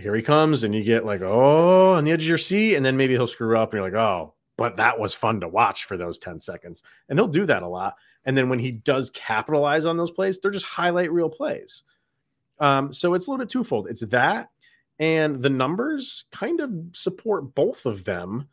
here 0.00 0.14
he 0.14 0.22
comes, 0.22 0.62
and 0.62 0.74
you 0.74 0.82
get 0.82 1.04
like, 1.04 1.20
oh, 1.22 1.92
on 1.92 2.04
the 2.04 2.12
edge 2.12 2.22
of 2.22 2.28
your 2.28 2.38
seat, 2.38 2.76
and 2.76 2.84
then 2.84 2.96
maybe 2.96 3.12
he'll 3.12 3.26
screw 3.26 3.58
up, 3.58 3.72
and 3.72 3.78
you're 3.78 3.90
like, 3.90 4.00
oh, 4.00 4.34
but 4.56 4.76
that 4.76 4.98
was 4.98 5.14
fun 5.14 5.40
to 5.40 5.48
watch 5.48 5.84
for 5.84 5.96
those 5.96 6.18
10 6.18 6.40
seconds. 6.40 6.82
And 7.08 7.18
he'll 7.18 7.28
do 7.28 7.46
that 7.46 7.62
a 7.62 7.68
lot. 7.68 7.96
And 8.24 8.36
then 8.36 8.48
when 8.48 8.58
he 8.58 8.72
does 8.72 9.10
capitalize 9.10 9.86
on 9.86 9.96
those 9.96 10.10
plays, 10.10 10.38
they're 10.38 10.50
just 10.50 10.66
highlight 10.66 11.12
real 11.12 11.30
plays. 11.30 11.82
Um, 12.58 12.92
so 12.92 13.14
it's 13.14 13.26
a 13.26 13.30
little 13.30 13.44
bit 13.44 13.50
twofold. 13.50 13.88
It's 13.88 14.02
that, 14.02 14.50
and 15.00 15.40
the 15.42 15.50
numbers 15.50 16.24
kind 16.30 16.60
of 16.60 16.70
support 16.92 17.54
both 17.54 17.86
of 17.86 18.04
them 18.04 18.48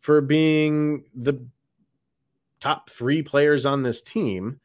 for 0.00 0.20
being 0.20 1.04
the 1.14 1.44
top 2.60 2.90
three 2.90 3.22
players 3.22 3.64
on 3.64 3.82
this 3.82 4.02
team. 4.02 4.60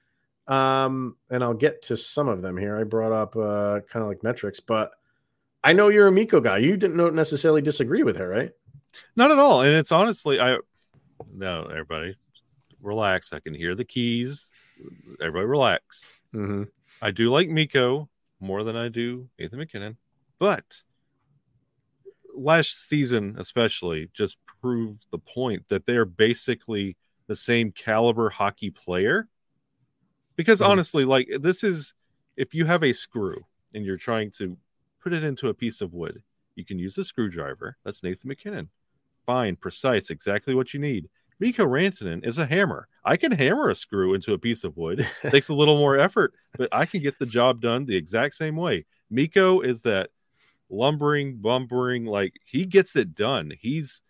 Um, 0.47 1.15
and 1.29 1.41
I'll 1.41 1.53
get 1.53 1.83
to 1.83 1.95
some 1.95 2.27
of 2.27 2.41
them 2.41 2.57
here. 2.57 2.77
I 2.77 2.83
brought 2.83 3.13
up 3.13 3.37
uh, 3.37 3.79
kind 3.89 4.03
of 4.03 4.09
like 4.09 4.21
metrics, 4.21 4.59
but 4.59 4.91
I 5.63 5.71
know 5.71 5.87
you're 5.87 6.07
a 6.07 6.11
Mikko 6.11 6.41
guy. 6.41 6.57
You 6.57 6.75
didn't 6.75 6.97
know- 6.97 7.09
necessarily 7.09 7.61
disagree 7.61 8.03
with 8.03 8.17
her, 8.17 8.27
right? 8.27 8.51
Not 9.15 9.31
at 9.31 9.39
all. 9.39 9.61
And 9.61 9.77
it's 9.77 9.93
honestly, 9.93 10.41
I 10.41 10.57
no, 11.33 11.63
everybody 11.63 12.17
relax. 12.81 13.31
I 13.31 13.39
can 13.39 13.53
hear 13.53 13.75
the 13.75 13.85
keys. 13.85 14.51
Everybody 15.21 15.45
relax. 15.45 16.11
Mm-hmm. 16.35 16.63
I 17.01 17.11
do 17.11 17.31
like 17.31 17.47
Mikko 17.47 18.09
more 18.41 18.65
than 18.65 18.75
I 18.75 18.89
do 18.89 19.29
Nathan 19.39 19.59
MacKinnon, 19.59 19.97
but 20.37 20.83
last 22.35 22.87
season, 22.89 23.35
especially, 23.37 24.09
just 24.13 24.37
proved 24.61 25.05
the 25.11 25.19
point 25.19 25.67
that 25.69 25.85
they're 25.85 26.05
basically 26.05 26.97
the 27.27 27.35
same 27.35 27.71
caliber 27.71 28.29
hockey 28.29 28.69
player. 28.71 29.29
Because 30.35 30.59
Mhm. 30.61 30.67
honestly, 30.67 31.05
like 31.05 31.29
this 31.41 31.63
is 31.63 31.93
if 32.35 32.53
you 32.53 32.65
have 32.65 32.83
a 32.83 32.93
screw 32.93 33.45
and 33.73 33.85
you're 33.85 33.97
trying 33.97 34.31
to 34.31 34.57
put 35.01 35.13
it 35.13 35.23
into 35.23 35.49
a 35.49 35.53
piece 35.53 35.81
of 35.81 35.93
wood, 35.93 36.23
you 36.55 36.65
can 36.65 36.79
use 36.79 36.97
a 36.97 37.03
screwdriver. 37.03 37.77
That's 37.83 38.03
Nathan 38.03 38.27
MacKinnon. 38.29 38.69
Fine, 39.25 39.57
precise, 39.57 40.09
exactly 40.09 40.55
what 40.55 40.73
you 40.73 40.79
need. 40.79 41.09
Mikko 41.39 41.65
Rantanen 41.65 42.25
is 42.25 42.37
a 42.37 42.45
hammer. 42.45 42.87
I 43.03 43.17
can 43.17 43.31
hammer 43.31 43.69
a 43.69 43.75
screw 43.75 44.13
into 44.13 44.33
a 44.33 44.39
piece 44.39 44.63
of 44.63 44.77
wood. 44.77 45.01
It 45.23 45.31
Takes 45.31 45.49
a 45.49 45.53
little 45.53 45.77
more 45.77 45.97
effort, 45.97 46.33
but 46.57 46.69
I 46.71 46.85
can 46.85 47.01
get 47.01 47.19
the 47.19 47.25
job 47.25 47.61
done 47.61 47.85
the 47.85 47.95
exact 47.95 48.35
same 48.35 48.55
way. 48.55 48.85
Mikko 49.09 49.61
is 49.61 49.81
that 49.83 50.09
lumbering, 50.73 51.37
bumbering, 51.37 52.05
like 52.05 52.33
he 52.45 52.65
gets 52.65 52.95
it 52.95 53.15
done. 53.15 53.51
He's 53.59 54.01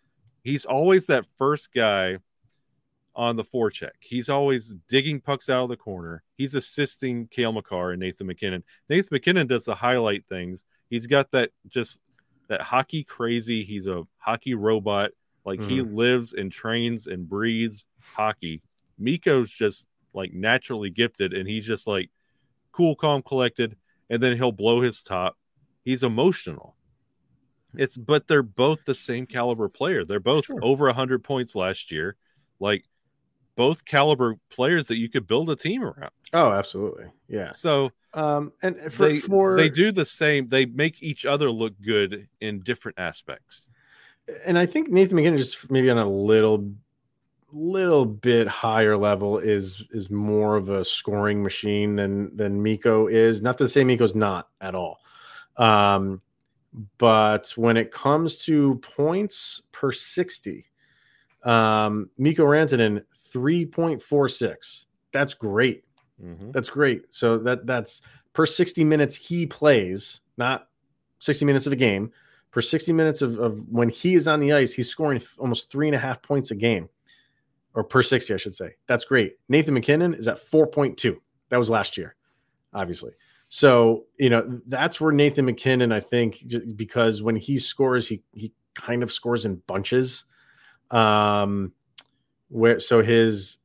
he's 0.42 0.64
always 0.64 1.06
that 1.06 1.26
first 1.36 1.72
guy 1.72 2.18
on 3.16 3.36
the 3.36 3.44
forecheck. 3.44 3.92
He's 4.00 4.28
always 4.28 4.72
digging 4.88 5.20
pucks 5.20 5.48
out 5.48 5.64
of 5.64 5.68
the 5.68 5.76
corner. 5.76 6.22
He's 6.36 6.54
assisting 6.54 7.28
Cale 7.28 7.52
Makar 7.52 7.92
and 7.92 8.00
Nathan 8.00 8.26
MacKinnon. 8.26 8.64
Nathan 8.88 9.08
MacKinnon 9.12 9.46
does 9.46 9.64
the 9.64 9.74
highlight 9.74 10.26
things. 10.26 10.64
He's 10.90 11.06
got 11.06 11.30
that 11.32 11.50
just 11.68 12.00
that 12.48 12.60
hockey 12.60 13.04
crazy. 13.04 13.64
He's 13.64 13.86
a 13.86 14.04
hockey 14.18 14.54
robot. 14.54 15.10
Like 15.44 15.60
he 15.60 15.78
mm-hmm. 15.78 15.94
lives 15.94 16.32
and 16.32 16.50
trains 16.50 17.06
and 17.06 17.28
breathes 17.28 17.84
hockey. 18.00 18.62
Mikko's 18.98 19.50
just 19.50 19.86
like 20.14 20.32
naturally 20.32 20.90
gifted 20.90 21.34
and 21.34 21.48
he's 21.48 21.66
just 21.66 21.86
like 21.86 22.10
cool, 22.72 22.96
calm, 22.96 23.22
collected, 23.22 23.76
and 24.10 24.22
then 24.22 24.36
he'll 24.36 24.52
blow 24.52 24.80
his 24.80 25.02
top. 25.02 25.36
He's 25.84 26.02
emotional. 26.02 26.74
It's 27.76 27.96
but 27.96 28.26
they're 28.28 28.42
both 28.42 28.84
the 28.84 28.94
same 28.94 29.26
caliber 29.26 29.68
player. 29.68 30.04
They're 30.04 30.20
both 30.20 30.46
Sure. 30.46 30.58
over 30.62 30.86
100 30.86 31.24
points 31.24 31.54
last 31.56 31.90
year. 31.90 32.16
Like 32.60 32.84
both 33.56 33.84
caliber 33.84 34.36
players 34.50 34.86
that 34.86 34.96
you 34.96 35.08
could 35.08 35.26
build 35.26 35.50
a 35.50 35.56
team 35.56 35.82
around. 35.82 36.10
Oh, 36.32 36.50
absolutely. 36.52 37.06
Yeah. 37.28 37.52
So 37.52 37.90
Um, 38.12 38.52
and 38.62 38.92
for, 38.92 39.06
they, 39.08 39.16
for 39.18 39.56
they 39.56 39.68
do 39.68 39.90
the 39.92 40.04
same. 40.04 40.48
They 40.48 40.66
make 40.66 41.02
each 41.02 41.26
other 41.26 41.50
look 41.50 41.74
good 41.82 42.28
in 42.40 42.60
different 42.60 42.98
aspects. 42.98 43.68
and 44.46 44.56
I 44.58 44.66
think 44.66 44.88
Nathan 44.88 45.16
MacKinnon 45.16 45.38
just 45.38 45.70
maybe 45.70 45.90
on 45.90 45.98
a 45.98 46.08
little 46.08 46.72
little 47.52 48.04
bit 48.04 48.48
higher 48.48 48.96
level 48.96 49.38
is 49.38 49.84
is 49.92 50.10
more 50.10 50.56
of 50.56 50.68
a 50.68 50.84
scoring 50.84 51.42
machine 51.42 51.94
than 51.96 52.36
than 52.36 52.60
Mikko 52.62 53.06
is. 53.08 53.42
Not 53.42 53.58
to 53.58 53.68
say 53.68 53.84
Mikko's 53.84 54.14
not 54.16 54.48
at 54.60 54.74
all. 54.74 54.98
Um, 55.56 56.20
but 56.98 57.52
when 57.56 57.76
it 57.76 57.90
comes 57.92 58.36
to 58.38 58.76
points 58.76 59.62
per 59.72 59.92
60, 59.92 60.64
um, 61.44 62.10
Mikko 62.18 62.44
Rantanen 62.44 63.04
3.46. 63.32 64.86
That's 65.12 65.34
great. 65.34 65.84
Mhm. 66.22 66.52
That's 66.52 66.70
great. 66.70 67.02
So 67.10 67.38
that 67.38 67.66
that's 67.66 68.02
per 68.32 68.46
60 68.46 68.82
minutes 68.84 69.14
he 69.14 69.46
plays, 69.46 70.20
not 70.36 70.68
60 71.20 71.44
minutes 71.44 71.66
of 71.66 71.72
a 71.72 71.76
game. 71.76 72.12
Per 72.50 72.60
60 72.60 72.92
minutes 72.92 73.20
of, 73.22 73.38
of 73.40 73.68
when 73.68 73.88
he 73.88 74.14
is 74.14 74.28
on 74.28 74.38
the 74.38 74.52
ice, 74.52 74.72
he's 74.72 74.88
scoring 74.88 75.18
th- 75.18 75.36
almost 75.38 75.70
three 75.70 75.88
and 75.88 75.94
a 75.96 75.98
half 75.98 76.22
points 76.22 76.52
a 76.52 76.54
game, 76.54 76.88
or 77.74 77.82
per 77.82 78.00
60, 78.00 78.32
I 78.32 78.36
should 78.36 78.54
say. 78.54 78.76
That's 78.86 79.04
great. 79.04 79.38
Nathan 79.48 79.74
MacKinnon 79.74 80.14
is 80.14 80.28
at 80.28 80.38
4.2. 80.38 81.16
That 81.48 81.56
was 81.56 81.68
last 81.68 81.96
year, 81.96 82.14
obviously. 82.72 83.12
So, 83.54 84.06
you 84.18 84.30
know, 84.30 84.60
that's 84.66 85.00
where 85.00 85.12
Nathan 85.12 85.44
MacKinnon, 85.44 85.92
I 85.92 86.00
think, 86.00 86.44
because 86.74 87.22
when 87.22 87.36
he 87.36 87.60
scores, 87.60 88.08
he 88.08 88.20
he 88.32 88.52
kind 88.74 89.04
of 89.04 89.12
scores 89.12 89.44
in 89.46 89.62
bunches. 89.68 90.24
Um, 90.90 91.70
where 92.48 92.80
so 92.80 93.00
his 93.00 93.58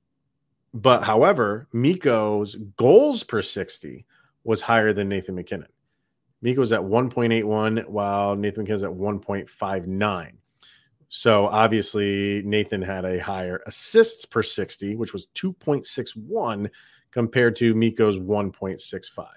but 0.75 1.01
however, 1.03 1.67
Mikko's 1.73 2.53
goals 2.77 3.23
per 3.23 3.41
60 3.41 4.05
was 4.43 4.61
higher 4.61 4.93
than 4.93 5.09
Nathan 5.09 5.33
MacKinnon. 5.33 5.69
Mikko's 6.43 6.71
at 6.71 6.81
1.81 6.81 7.87
while 7.87 8.35
Nathan 8.35 8.65
MacKinnon's 8.65 8.83
at 8.83 8.91
1.59. 8.91 10.31
So 11.07 11.47
obviously 11.47 12.43
Nathan 12.45 12.83
had 12.83 13.05
a 13.05 13.17
higher 13.17 13.63
assists 13.65 14.25
per 14.25 14.43
60, 14.43 14.97
which 14.97 15.13
was 15.13 15.25
2.61 15.33 16.69
compared 17.09 17.55
to 17.55 17.73
Mikko's 17.73 18.19
1.65. 18.19 19.29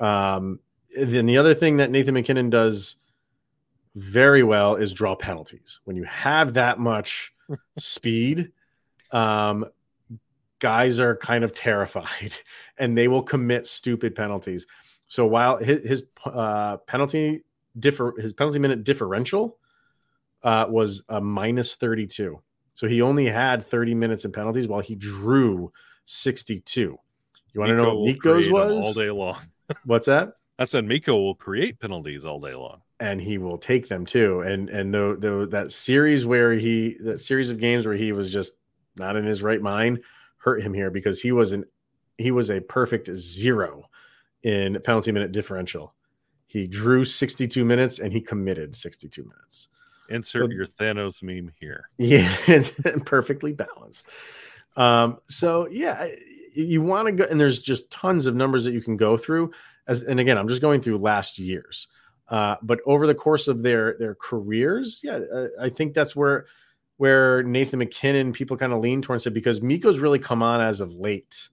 Um, 0.00 0.60
then 0.96 1.26
the 1.26 1.38
other 1.38 1.54
thing 1.54 1.76
that 1.76 1.90
Nathan 1.90 2.14
MacKinnon 2.14 2.50
does 2.50 2.96
very 3.94 4.42
well 4.42 4.76
is 4.76 4.92
draw 4.92 5.14
penalties. 5.14 5.80
When 5.84 5.96
you 5.96 6.04
have 6.04 6.54
that 6.54 6.78
much 6.78 7.32
speed, 7.78 8.52
um, 9.12 9.66
guys 10.58 11.00
are 11.00 11.16
kind 11.16 11.44
of 11.44 11.54
terrified 11.54 12.34
and 12.78 12.96
they 12.96 13.08
will 13.08 13.22
commit 13.22 13.66
stupid 13.66 14.14
penalties. 14.14 14.66
So 15.08 15.26
while 15.26 15.56
his, 15.56 15.84
his 15.84 16.06
uh, 16.24 16.76
penalty 16.78 17.42
differ 17.78 18.14
his 18.18 18.32
penalty 18.32 18.58
minute 18.58 18.84
differential 18.84 19.58
uh, 20.42 20.66
was 20.68 21.02
a 21.08 21.20
minus 21.20 21.74
32. 21.74 22.40
So 22.74 22.86
he 22.86 23.02
only 23.02 23.26
had 23.26 23.64
30 23.64 23.94
minutes 23.94 24.24
in 24.24 24.32
penalties 24.32 24.68
while 24.68 24.80
he 24.80 24.94
drew 24.94 25.72
62. 26.06 26.98
You 27.52 27.60
want 27.60 27.70
to 27.70 27.76
know 27.76 27.96
what 27.96 28.06
Nico's 28.06 28.48
was? 28.48 28.84
all 28.84 28.92
day 28.92 29.10
long. 29.10 29.36
What's 29.84 30.06
that? 30.06 30.34
I 30.58 30.64
said 30.64 30.84
Mikko 30.84 31.16
will 31.16 31.34
create 31.34 31.78
penalties 31.80 32.24
all 32.24 32.38
day 32.40 32.54
long. 32.54 32.82
and 33.00 33.20
he 33.20 33.38
will 33.38 33.56
take 33.58 33.88
them 33.88 34.04
too. 34.04 34.40
And 34.40 34.68
and 34.68 34.92
the, 34.92 35.16
the 35.18 35.46
that 35.50 35.72
series 35.72 36.26
where 36.26 36.52
he 36.52 36.96
that 37.00 37.20
series 37.20 37.50
of 37.50 37.58
games 37.58 37.86
where 37.86 37.96
he 37.96 38.12
was 38.12 38.32
just 38.32 38.54
not 38.96 39.16
in 39.16 39.24
his 39.24 39.42
right 39.42 39.62
mind 39.62 40.00
hurt 40.36 40.62
him 40.62 40.74
here 40.74 40.90
because 40.90 41.20
he 41.20 41.32
was 41.32 41.52
an 41.52 41.64
he 42.18 42.30
was 42.30 42.50
a 42.50 42.60
perfect 42.60 43.10
zero 43.14 43.84
in 44.42 44.78
penalty 44.84 45.12
minute 45.12 45.32
differential. 45.32 45.94
He 46.46 46.66
drew 46.66 47.04
62 47.04 47.64
minutes 47.64 47.98
and 48.00 48.12
he 48.12 48.20
committed 48.20 48.74
62 48.74 49.22
minutes. 49.22 49.68
Insert 50.10 50.50
So- 50.50 50.54
your 50.54 50.66
Thanos 50.66 51.22
meme 51.22 51.52
here. 51.58 51.88
Yeah, 51.98 52.34
perfectly 53.06 53.52
balanced. 53.52 54.04
Um, 54.76 55.18
so 55.28 55.68
yeah, 55.70 56.08
you 56.54 56.82
want 56.82 57.06
to 57.06 57.12
go, 57.12 57.24
and 57.24 57.40
there's 57.40 57.62
just 57.62 57.90
tons 57.90 58.26
of 58.26 58.34
numbers 58.34 58.64
that 58.64 58.72
you 58.72 58.80
can 58.80 58.96
go 58.96 59.16
through. 59.16 59.52
As 59.86 60.02
and 60.02 60.20
again, 60.20 60.38
I'm 60.38 60.48
just 60.48 60.60
going 60.60 60.80
through 60.80 60.98
last 60.98 61.38
year's, 61.38 61.88
uh, 62.28 62.56
but 62.62 62.80
over 62.86 63.06
the 63.06 63.14
course 63.14 63.48
of 63.48 63.62
their 63.62 63.96
their 63.98 64.14
careers, 64.14 65.00
yeah, 65.02 65.20
uh, 65.32 65.48
I 65.60 65.68
think 65.68 65.94
that's 65.94 66.14
where 66.14 66.46
where 66.96 67.42
Nathan 67.42 67.78
MacKinnon 67.78 68.32
people 68.32 68.56
kind 68.58 68.72
of 68.72 68.80
lean 68.80 69.00
towards 69.00 69.26
it 69.26 69.32
because 69.32 69.62
Mikko's 69.62 70.00
really 70.00 70.18
come 70.18 70.42
on 70.42 70.60
as 70.60 70.82
of 70.82 70.92
late, 70.92 71.48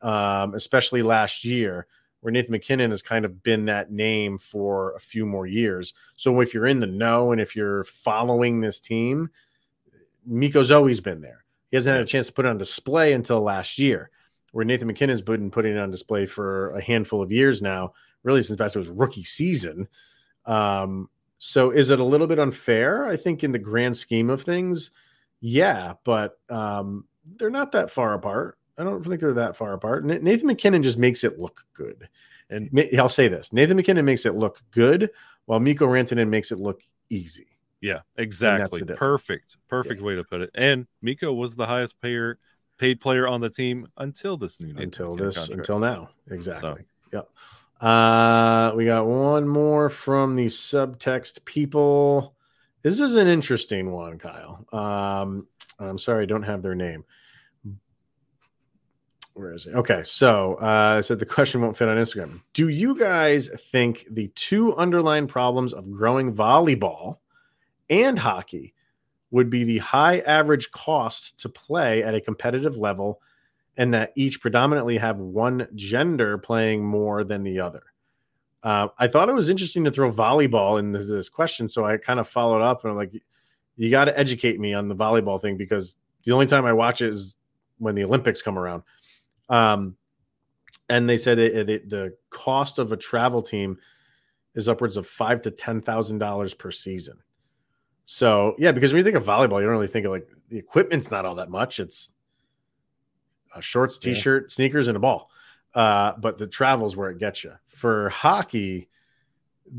um, 0.00 0.54
especially 0.54 1.02
last 1.02 1.44
year, 1.44 1.88
where 2.20 2.30
Nathan 2.30 2.52
MacKinnon 2.52 2.90
has 2.92 3.02
kind 3.02 3.24
of 3.24 3.42
been 3.42 3.64
that 3.64 3.90
name 3.90 4.38
for 4.38 4.94
a 4.94 5.00
few 5.00 5.26
more 5.26 5.46
years. 5.46 5.92
So 6.14 6.40
if 6.40 6.54
you're 6.54 6.66
in 6.66 6.80
the 6.80 6.86
know 6.86 7.32
and 7.32 7.40
if 7.40 7.56
you're 7.56 7.82
following 7.84 8.60
this 8.60 8.78
team, 8.78 9.30
Mikko's 10.24 10.70
always 10.70 11.00
been 11.00 11.20
there. 11.20 11.44
He 11.70 11.76
hasn't 11.76 11.94
had 11.94 12.04
a 12.04 12.06
chance 12.06 12.28
to 12.28 12.32
put 12.32 12.46
it 12.46 12.48
on 12.48 12.58
display 12.58 13.12
until 13.12 13.40
last 13.40 13.78
year, 13.78 14.10
where 14.56 14.64
Nathan 14.64 14.86
MacKinnon's 14.86 15.20
been 15.20 15.50
putting 15.50 15.76
it 15.76 15.78
on 15.78 15.90
display 15.90 16.24
for 16.24 16.70
a 16.70 16.80
handful 16.80 17.20
of 17.20 17.30
years 17.30 17.60
now, 17.60 17.92
really 18.22 18.42
since 18.42 18.56
back 18.56 18.72
to 18.72 18.78
his 18.78 18.88
rookie 18.88 19.22
season. 19.22 19.86
Um, 20.46 21.10
so 21.36 21.72
is 21.72 21.90
it 21.90 22.00
a 22.00 22.04
little 22.04 22.26
bit 22.26 22.38
unfair? 22.38 23.04
I 23.04 23.18
think 23.18 23.44
in 23.44 23.52
the 23.52 23.58
grand 23.58 23.98
scheme 23.98 24.30
of 24.30 24.40
things, 24.40 24.92
yeah, 25.42 25.92
but 26.04 26.38
um, 26.48 27.04
they're 27.36 27.50
not 27.50 27.72
that 27.72 27.90
far 27.90 28.14
apart. 28.14 28.56
I 28.78 28.84
don't 28.84 29.04
think 29.04 29.20
they're 29.20 29.34
that 29.34 29.58
far 29.58 29.74
apart. 29.74 30.06
Nathan 30.06 30.46
MacKinnon 30.46 30.82
just 30.82 30.96
makes 30.96 31.22
it 31.22 31.38
look 31.38 31.66
good. 31.74 32.08
And 32.48 32.70
I'll 32.98 33.10
say 33.10 33.28
this: 33.28 33.52
Nathan 33.52 33.76
MacKinnon 33.76 34.06
makes 34.06 34.24
it 34.24 34.36
look 34.36 34.62
good, 34.70 35.10
while 35.44 35.60
Mikko 35.60 35.86
Rantanen 35.86 36.30
makes 36.30 36.50
it 36.50 36.58
look 36.58 36.80
easy. 37.10 37.58
yeah, 37.82 38.00
exactly. 38.16 38.82
Perfect. 38.86 39.58
Perfect 39.68 40.00
way 40.00 40.14
to 40.14 40.24
put 40.24 40.40
it. 40.40 40.48
And 40.54 40.86
Mikko 41.02 41.34
was 41.34 41.54
the 41.54 41.66
highest 41.66 42.00
payer 42.00 42.38
paid 42.78 43.00
player 43.00 43.26
on 43.26 43.40
the 43.40 43.50
team 43.50 43.86
until 43.96 44.36
this 44.36 44.60
new 44.60 44.74
until 44.76 45.16
this 45.16 45.36
contract. 45.36 45.58
until 45.58 45.78
now. 45.78 46.10
Exactly. 46.30 46.84
Yep. 47.12 47.28
Uh 47.80 48.72
we 48.74 48.84
got 48.86 49.06
one 49.06 49.46
more 49.46 49.88
from 49.88 50.34
the 50.34 50.46
subtext 50.46 51.44
people. 51.44 52.34
This 52.82 53.00
is 53.00 53.14
an 53.14 53.26
interesting 53.26 53.90
one 53.90 54.18
kyle. 54.18 54.64
Um 54.72 55.46
i'm 55.78 55.98
sorry 55.98 56.22
i 56.22 56.26
don't 56.26 56.42
have 56.42 56.62
their 56.62 56.74
name. 56.74 57.04
Where 59.34 59.52
is 59.52 59.66
it? 59.66 59.74
Okay 59.74 60.02
so 60.04 60.54
uh 60.60 60.96
I 60.98 61.00
said 61.02 61.18
the 61.18 61.26
question 61.26 61.60
won't 61.60 61.76
fit 61.76 61.88
on 61.88 61.96
instagram. 61.98 62.40
Do 62.54 62.68
you 62.68 62.98
guys 62.98 63.50
think 63.70 64.06
the 64.10 64.28
two 64.34 64.74
underlying 64.76 65.26
problems 65.26 65.72
of 65.74 65.90
growing 65.90 66.32
volleyball 66.34 67.18
and 67.90 68.18
hockey 68.18 68.74
would 69.30 69.50
be 69.50 69.64
the 69.64 69.78
high 69.78 70.20
average 70.20 70.70
cost 70.70 71.38
to 71.40 71.48
play 71.48 72.02
at 72.02 72.14
a 72.14 72.20
competitive 72.20 72.76
level 72.76 73.20
and 73.76 73.92
that 73.92 74.12
each 74.16 74.40
predominantly 74.40 74.96
have 74.96 75.18
one 75.18 75.68
gender 75.74 76.38
playing 76.38 76.84
more 76.84 77.24
than 77.24 77.42
the 77.42 77.60
other. 77.60 77.82
Uh, 78.62 78.88
I 78.98 79.06
thought 79.06 79.28
it 79.28 79.34
was 79.34 79.48
interesting 79.48 79.84
to 79.84 79.90
throw 79.90 80.10
volleyball 80.10 80.78
into 80.78 81.04
this 81.04 81.28
question, 81.28 81.68
so 81.68 81.84
I 81.84 81.98
kind 81.98 82.18
of 82.18 82.28
followed 82.28 82.62
up 82.62 82.84
and 82.84 82.90
I'm 82.90 82.96
like, 82.96 83.12
you 83.76 83.90
got 83.90 84.06
to 84.06 84.18
educate 84.18 84.58
me 84.58 84.72
on 84.72 84.88
the 84.88 84.96
volleyball 84.96 85.40
thing 85.40 85.56
because 85.56 85.96
the 86.24 86.32
only 86.32 86.46
time 86.46 86.64
I 86.64 86.72
watch 86.72 87.02
it 87.02 87.10
is 87.10 87.36
when 87.78 87.94
the 87.94 88.04
Olympics 88.04 88.42
come 88.42 88.58
around. 88.58 88.82
Um, 89.48 89.96
and 90.88 91.08
they 91.08 91.16
said 91.16 91.38
it, 91.38 91.68
it, 91.68 91.88
the 91.88 92.16
cost 92.30 92.78
of 92.78 92.92
a 92.92 92.96
travel 92.96 93.42
team 93.42 93.78
is 94.54 94.68
upwards 94.68 94.96
of 94.96 95.06
five 95.06 95.42
to 95.42 95.50
ten 95.50 95.82
thousand 95.82 96.18
dollars 96.18 96.54
per 96.54 96.70
season. 96.70 97.18
So 98.06 98.54
yeah, 98.58 98.72
because 98.72 98.92
when 98.92 98.98
you 98.98 99.04
think 99.04 99.16
of 99.16 99.24
volleyball, 99.24 99.60
you 99.60 99.66
don't 99.66 99.72
really 99.72 99.86
think 99.88 100.06
of 100.06 100.12
like 100.12 100.28
the 100.48 100.58
equipment's 100.58 101.10
not 101.10 101.26
all 101.26 101.34
that 101.34 101.50
much. 101.50 101.80
It's 101.80 102.12
a 103.54 103.60
shorts, 103.60 103.98
t-shirt, 103.98 104.52
sneakers, 104.52 104.88
and 104.88 104.96
a 104.96 105.00
ball. 105.00 105.30
Uh, 105.74 106.12
but 106.18 106.38
the 106.38 106.46
travel's 106.46 106.96
where 106.96 107.10
it 107.10 107.18
gets 107.18 107.44
you. 107.44 107.52
For 107.66 108.08
hockey, 108.08 108.88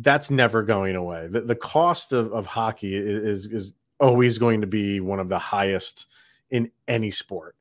that's 0.02 0.30
never 0.30 0.62
going 0.62 0.96
away. 0.96 1.28
The, 1.28 1.42
the 1.42 1.56
cost 1.56 2.12
of, 2.14 2.32
of 2.34 2.46
hockey 2.46 2.96
is 2.96 3.48
is 3.48 3.74
always 4.00 4.38
going 4.38 4.62
to 4.62 4.68
be 4.68 5.00
one 5.00 5.20
of 5.20 5.30
the 5.30 5.40
highest 5.40 6.08
in 6.50 6.70
any 6.88 7.10
sport, 7.12 7.56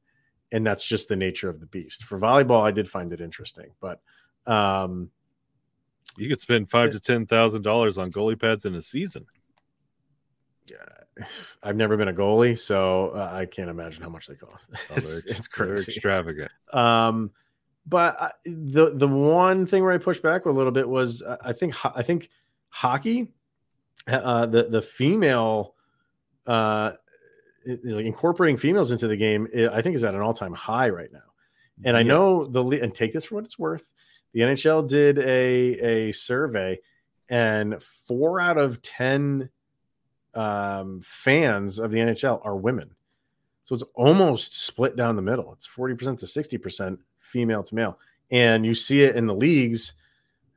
and 0.53 0.67
that's 0.67 0.87
just 0.87 1.09
the 1.09 1.17
nature 1.17 1.49
of 1.49 1.61
the 1.61 1.67
beast. 1.67 2.05
For 2.05 2.19
volleyball, 2.19 2.63
I 2.63 2.73
did 2.73 2.89
find 2.91 3.13
it 3.13 3.21
interesting, 3.21 3.71
but 3.81 4.01
um, 4.47 5.11
You 6.17 6.29
could 6.29 6.41
spend 6.41 6.71
five 6.71 6.91
to 6.93 7.01
ten 7.01 7.27
thousand 7.27 7.63
dollars 7.63 7.99
on 7.99 8.11
goalie 8.11 8.41
pads 8.41 8.65
in 8.65 8.75
a 8.75 8.83
season. 8.83 9.27
I've 11.63 11.77
never 11.77 11.97
been 11.97 12.09
a 12.09 12.13
goalie, 12.13 12.59
so 12.59 13.11
uh, 13.11 13.31
I 13.33 13.47
can't 13.47 13.71
imagine 13.71 14.03
how 14.03 14.09
much 14.09 14.27
they 14.27 14.35
cost. 14.35 14.67
Oh, 14.91 14.95
it's, 14.97 15.27
it's 15.27 15.49
they're 15.49 15.69
crazy. 15.69 15.93
extravagant. 15.93 16.51
Um, 16.73 17.31
but 17.87 18.21
I, 18.21 18.33
the 18.45 18.93
the 18.95 19.09
one 19.09 19.67
thing 19.67 19.83
where 19.83 19.93
I 19.93 19.99
pushed 19.99 20.23
back 20.23 20.47
a 20.47 20.51
little 20.51 20.73
bit 20.73 20.89
was 20.89 21.23
uh, 21.23 21.37
I 21.41 21.53
think 21.53 21.75
I 21.85 22.03
think 22.03 22.31
hockey, 22.69 23.33
uh, 24.07 24.47
the 24.47 24.65
the 24.65 24.83
female, 24.83 25.75
uh, 26.47 26.93
like 27.67 28.05
incorporating 28.05 28.57
females 28.57 28.93
into 28.93 29.09
the 29.09 29.17
game, 29.17 29.49
i 29.57 29.69
I 29.69 29.83
think 29.83 29.95
is 29.95 30.05
at 30.05 30.15
an 30.15 30.21
all 30.21 30.35
time 30.35 30.53
high 30.53 30.89
right 30.89 31.13
now. 31.13 31.21
And 31.85 31.97
I 31.97 32.03
know 32.03 32.47
the 32.47 32.65
and 32.83 32.95
take 32.95 33.13
this 33.13 33.27
for 33.27 33.37
what 33.37 33.45
it's 33.45 33.59
worth. 33.59 33.85
The 34.33 34.41
NHL 34.41 34.89
did 34.89 35.19
a 35.19 36.09
a 36.09 36.13
survey, 36.13 36.79
and 37.29 37.81
four 37.83 38.41
out 38.41 38.59
of 38.59 38.83
ten 38.83 39.51
um, 40.37 41.01
fans 41.03 41.79
of 41.79 41.91
the 41.91 41.99
NHL 41.99 42.41
are 42.45 42.57
women. 42.57 42.91
So 43.65 43.75
it's 43.75 43.85
almost 43.95 44.65
split 44.65 44.95
down 44.95 45.17
the 45.17 45.23
middle. 45.23 45.53
It's 45.53 45.67
40% 45.67 46.19
to 46.19 46.27
60% 46.27 46.99
female 47.19 47.63
to 47.65 47.75
male. 47.75 47.99
And 48.31 48.65
you 48.65 48.75
see 48.75 49.03
it 49.03 49.17
in 49.17 49.27
the 49.27 49.35
leagues. 49.35 49.95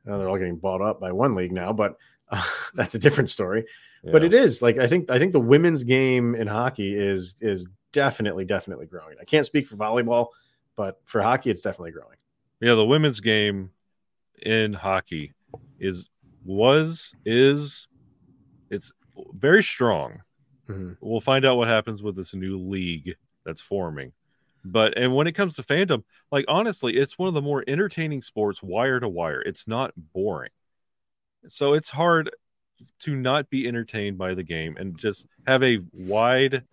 Uh, 0.08 0.18
they're 0.18 0.28
all 0.28 0.38
getting 0.38 0.56
bought 0.56 0.80
up 0.80 1.00
by 1.00 1.10
one 1.10 1.34
league 1.34 1.52
now, 1.52 1.72
but 1.72 1.96
uh, 2.30 2.44
that's 2.74 2.94
a 2.94 2.98
different 2.98 3.30
story. 3.30 3.64
Yeah. 4.04 4.12
But 4.12 4.24
it 4.24 4.32
is 4.32 4.62
like 4.62 4.78
I 4.78 4.86
think 4.86 5.10
I 5.10 5.18
think 5.18 5.32
the 5.32 5.40
women's 5.40 5.84
game 5.84 6.34
in 6.34 6.46
hockey 6.46 6.96
is 6.96 7.34
is 7.40 7.66
definitely 7.92 8.44
definitely 8.44 8.86
growing. 8.86 9.16
I 9.20 9.24
can't 9.24 9.44
speak 9.44 9.66
for 9.66 9.76
volleyball, 9.76 10.28
but 10.74 11.00
for 11.04 11.20
hockey 11.20 11.50
it's 11.50 11.60
definitely 11.60 11.90
growing. 11.90 12.16
Yeah, 12.60 12.76
the 12.76 12.86
women's 12.86 13.20
game 13.20 13.70
in 14.40 14.72
hockey 14.72 15.34
is 15.78 16.08
was 16.44 17.14
is 17.26 17.88
it's 18.70 18.92
very 19.34 19.62
strong. 19.62 20.22
Mm-hmm. 20.68 20.92
We'll 21.00 21.20
find 21.20 21.44
out 21.44 21.56
what 21.56 21.68
happens 21.68 22.02
with 22.02 22.16
this 22.16 22.34
new 22.34 22.58
league 22.58 23.14
that's 23.44 23.60
forming. 23.60 24.12
But 24.64 24.96
and 24.98 25.14
when 25.14 25.26
it 25.26 25.32
comes 25.32 25.54
to 25.56 25.62
fandom, 25.62 26.04
like 26.30 26.44
honestly, 26.48 26.96
it's 26.96 27.18
one 27.18 27.28
of 27.28 27.34
the 27.34 27.42
more 27.42 27.64
entertaining 27.66 28.22
sports 28.22 28.62
wire 28.62 29.00
to 29.00 29.08
wire. 29.08 29.40
It's 29.40 29.66
not 29.66 29.92
boring. 30.12 30.50
So 31.48 31.72
it's 31.72 31.88
hard 31.88 32.30
to 33.00 33.16
not 33.16 33.48
be 33.50 33.66
entertained 33.66 34.18
by 34.18 34.34
the 34.34 34.42
game 34.42 34.76
and 34.76 34.98
just 34.98 35.26
have 35.46 35.62
a 35.62 35.80
wide 35.92 36.64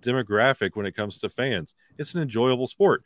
demographic 0.00 0.70
when 0.74 0.86
it 0.86 0.96
comes 0.96 1.20
to 1.20 1.28
fans. 1.28 1.74
It's 1.98 2.14
an 2.14 2.22
enjoyable 2.22 2.66
sport. 2.66 3.04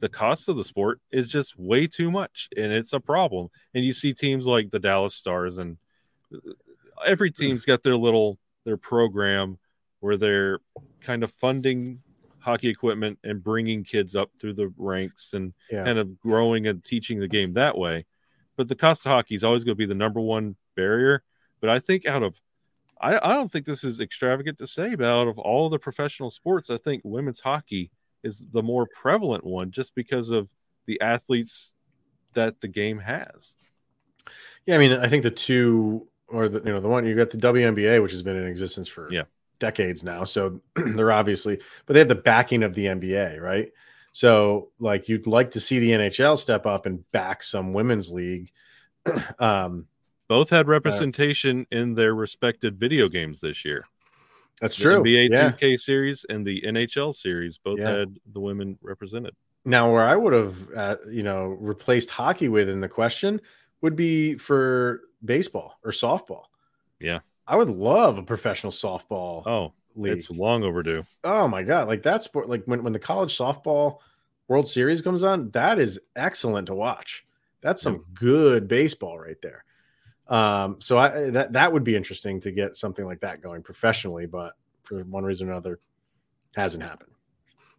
The 0.00 0.08
cost 0.08 0.48
of 0.48 0.56
the 0.56 0.64
sport 0.64 1.00
is 1.12 1.28
just 1.28 1.58
way 1.58 1.86
too 1.86 2.10
much 2.10 2.48
and 2.56 2.72
it's 2.72 2.92
a 2.92 3.00
problem. 3.00 3.48
And 3.74 3.84
you 3.84 3.92
see 3.92 4.14
teams 4.14 4.46
like 4.46 4.70
the 4.70 4.78
Dallas 4.78 5.14
Stars 5.14 5.58
and 5.58 5.76
every 7.04 7.30
team's 7.30 7.64
got 7.64 7.82
their 7.82 7.96
little 7.96 8.38
their 8.64 8.76
program 8.76 9.58
where 10.00 10.16
they're 10.16 10.58
kind 11.00 11.22
of 11.22 11.32
funding 11.32 12.00
hockey 12.38 12.68
equipment 12.68 13.18
and 13.22 13.42
bringing 13.42 13.84
kids 13.84 14.16
up 14.16 14.30
through 14.38 14.54
the 14.54 14.72
ranks 14.76 15.34
and 15.34 15.52
yeah. 15.70 15.84
kind 15.84 15.98
of 15.98 16.18
growing 16.20 16.66
and 16.66 16.82
teaching 16.82 17.20
the 17.20 17.28
game 17.28 17.52
that 17.52 17.76
way. 17.76 18.06
But 18.56 18.68
the 18.68 18.74
cost 18.74 19.04
of 19.06 19.12
hockey 19.12 19.34
is 19.34 19.44
always 19.44 19.64
going 19.64 19.74
to 19.74 19.78
be 19.78 19.86
the 19.86 19.94
number 19.94 20.20
one 20.20 20.56
barrier. 20.74 21.22
But 21.60 21.70
I 21.70 21.78
think 21.78 22.06
out 22.06 22.22
of 22.22 22.40
I, 23.00 23.18
I 23.30 23.34
don't 23.34 23.50
think 23.50 23.64
this 23.64 23.84
is 23.84 24.00
extravagant 24.00 24.58
to 24.58 24.66
say, 24.66 24.94
but 24.94 25.06
out 25.06 25.28
of 25.28 25.38
all 25.38 25.70
the 25.70 25.78
professional 25.78 26.30
sports, 26.30 26.68
I 26.68 26.76
think 26.76 27.02
women's 27.04 27.40
hockey 27.40 27.90
is 28.22 28.46
the 28.52 28.62
more 28.62 28.86
prevalent 28.94 29.44
one 29.44 29.70
just 29.70 29.94
because 29.94 30.30
of 30.30 30.48
the 30.86 31.00
athletes 31.00 31.74
that 32.34 32.60
the 32.60 32.68
game 32.68 32.98
has. 32.98 33.56
Yeah, 34.66 34.74
I 34.74 34.78
mean, 34.78 34.92
I 34.92 35.08
think 35.08 35.22
the 35.22 35.30
two 35.30 36.08
or 36.30 36.48
the 36.48 36.60
you 36.60 36.72
know 36.72 36.80
the 36.80 36.88
one 36.88 37.06
you 37.06 37.14
got 37.14 37.30
the 37.30 37.38
WNBA, 37.38 38.02
which 38.02 38.12
has 38.12 38.22
been 38.22 38.36
in 38.36 38.46
existence 38.46 38.88
for 38.88 39.12
yeah 39.12 39.24
decades 39.60 40.02
now. 40.02 40.24
So 40.24 40.60
they're 40.74 41.12
obviously, 41.12 41.60
but 41.86 41.92
they 41.92 42.00
have 42.00 42.08
the 42.08 42.16
backing 42.16 42.64
of 42.64 42.74
the 42.74 42.86
NBA, 42.86 43.40
right? 43.40 43.70
So 44.10 44.70
like 44.80 45.08
you'd 45.08 45.28
like 45.28 45.52
to 45.52 45.60
see 45.60 45.78
the 45.78 45.90
NHL 45.92 46.36
step 46.36 46.66
up 46.66 46.86
and 46.86 47.08
back 47.12 47.44
some 47.44 47.72
women's 47.72 48.10
league. 48.10 48.50
um, 49.38 49.86
Both 50.26 50.50
had 50.50 50.66
uh, 50.66 50.70
representation 50.70 51.66
uh, 51.72 51.76
in 51.76 51.94
their 51.94 52.14
respected 52.14 52.80
video 52.80 53.08
games 53.08 53.40
this 53.40 53.64
year. 53.64 53.84
That's 54.60 54.76
the 54.76 54.82
true. 54.82 55.04
NBA 55.04 55.30
yeah. 55.30 55.52
2K 55.52 55.78
series 55.78 56.26
and 56.28 56.44
the 56.44 56.62
NHL 56.62 57.14
series 57.14 57.56
both 57.56 57.78
yeah. 57.78 57.98
had 57.98 58.18
the 58.32 58.40
women 58.40 58.78
represented. 58.82 59.34
Now, 59.64 59.92
where 59.92 60.06
I 60.06 60.16
would 60.16 60.32
have, 60.32 60.70
uh, 60.74 60.96
you 61.08 61.22
know, 61.22 61.44
replaced 61.44 62.10
hockey 62.10 62.48
with 62.48 62.68
in 62.68 62.80
the 62.80 62.88
question 62.88 63.40
would 63.80 63.96
be 63.96 64.36
for 64.36 65.02
baseball 65.24 65.78
or 65.84 65.90
softball. 65.90 66.44
Yeah. 67.00 67.20
I 67.46 67.56
would 67.56 67.70
love 67.70 68.18
a 68.18 68.22
professional 68.22 68.72
softball. 68.72 69.46
Oh, 69.46 69.72
league. 69.96 70.18
It's 70.18 70.30
long 70.30 70.62
overdue. 70.62 71.04
Oh 71.24 71.48
my 71.48 71.62
god, 71.62 71.88
like 71.88 72.02
that 72.04 72.22
sport 72.22 72.48
like 72.48 72.64
when 72.64 72.82
when 72.82 72.92
the 72.92 72.98
college 72.98 73.36
softball 73.36 73.98
World 74.48 74.68
Series 74.68 75.02
comes 75.02 75.22
on, 75.22 75.50
that 75.50 75.78
is 75.78 76.00
excellent 76.16 76.66
to 76.68 76.74
watch. 76.74 77.24
That's 77.60 77.82
some 77.82 78.04
good 78.14 78.68
baseball 78.68 79.18
right 79.18 79.40
there. 79.42 79.64
Um, 80.28 80.76
so 80.80 80.96
I 80.96 81.30
that 81.30 81.52
that 81.52 81.72
would 81.72 81.84
be 81.84 81.96
interesting 81.96 82.40
to 82.40 82.52
get 82.52 82.76
something 82.76 83.04
like 83.04 83.20
that 83.20 83.42
going 83.42 83.62
professionally, 83.62 84.26
but 84.26 84.54
for 84.82 85.02
one 85.04 85.24
reason 85.24 85.48
or 85.48 85.52
another, 85.52 85.80
hasn't 86.54 86.82
happened. 86.82 87.12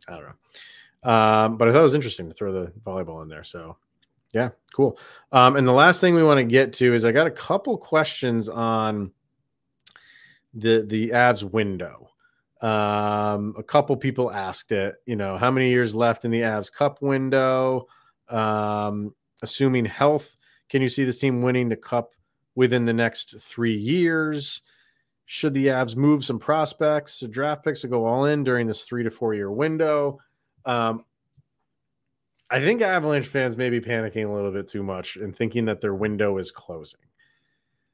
I 0.08 0.12
don't 0.14 0.24
know. 0.24 1.12
Um, 1.12 1.58
but 1.58 1.68
I 1.68 1.72
thought 1.72 1.82
it 1.82 1.84
was 1.84 1.96
interesting 1.96 2.28
to 2.28 2.34
throw 2.34 2.52
the 2.52 2.72
volleyball 2.86 3.22
in 3.22 3.30
there. 3.30 3.44
So 3.44 3.78
yeah, 4.34 4.50
cool. 4.74 4.98
Um, 5.32 5.56
and 5.56 5.68
the 5.68 5.74
last 5.74 6.02
thing 6.02 6.16
we 6.16 6.24
want 6.24 6.40
to 6.40 6.44
get 6.44 6.74
to 6.74 6.94
is 6.94 7.04
I 7.04 7.12
got 7.12 7.28
a 7.28 7.32
couple 7.32 7.78
questions 7.78 8.50
on 8.50 9.12
the 10.54 10.84
the 10.88 11.10
Avs 11.10 11.44
window. 11.44 12.10
Um, 12.62 13.56
a 13.58 13.64
couple 13.64 13.96
people 13.98 14.32
asked 14.32 14.72
it. 14.72 14.96
You 15.06 15.16
know, 15.16 15.38
how 15.38 15.52
many 15.52 15.70
years 15.70 15.96
left 15.96 16.26
in 16.26 16.32
the 16.32 16.42
Avs 16.42 16.72
Cup 16.72 17.02
window? 17.02 17.88
Um, 18.30 19.14
assuming 19.42 19.86
health, 19.86 20.36
can 20.70 20.82
you 20.82 20.90
see 20.90 21.04
this 21.04 21.20
team 21.20 21.42
winning 21.42 21.70
the 21.70 21.76
Cup 21.76 22.14
within 22.56 22.86
the 22.86 22.94
next 22.94 23.40
three 23.42 23.76
years? 23.76 24.62
Should 25.26 25.54
the 25.54 25.68
Avs 25.68 25.96
move 25.96 26.24
some 26.24 26.40
prospects, 26.40 27.24
draft 27.30 27.64
picks 27.64 27.82
to 27.82 27.88
go 27.88 28.06
all 28.06 28.26
in 28.26 28.44
during 28.44 28.68
this 28.68 28.84
three 28.84 29.04
to 29.04 29.10
four 29.10 29.34
year 29.34 29.52
window? 29.52 30.20
Um, 30.66 31.06
I 32.52 32.60
think 32.60 32.82
Avalanche 32.82 33.28
fans 33.28 33.56
may 33.56 33.70
be 33.70 33.80
panicking 33.80 34.30
a 34.30 34.32
little 34.32 34.52
bit 34.52 34.68
too 34.68 34.84
much 34.84 35.16
and 35.16 35.36
thinking 35.36 35.66
that 35.66 35.80
their 35.80 35.96
window 35.96 36.38
is 36.38 36.52
closing. 36.52 37.00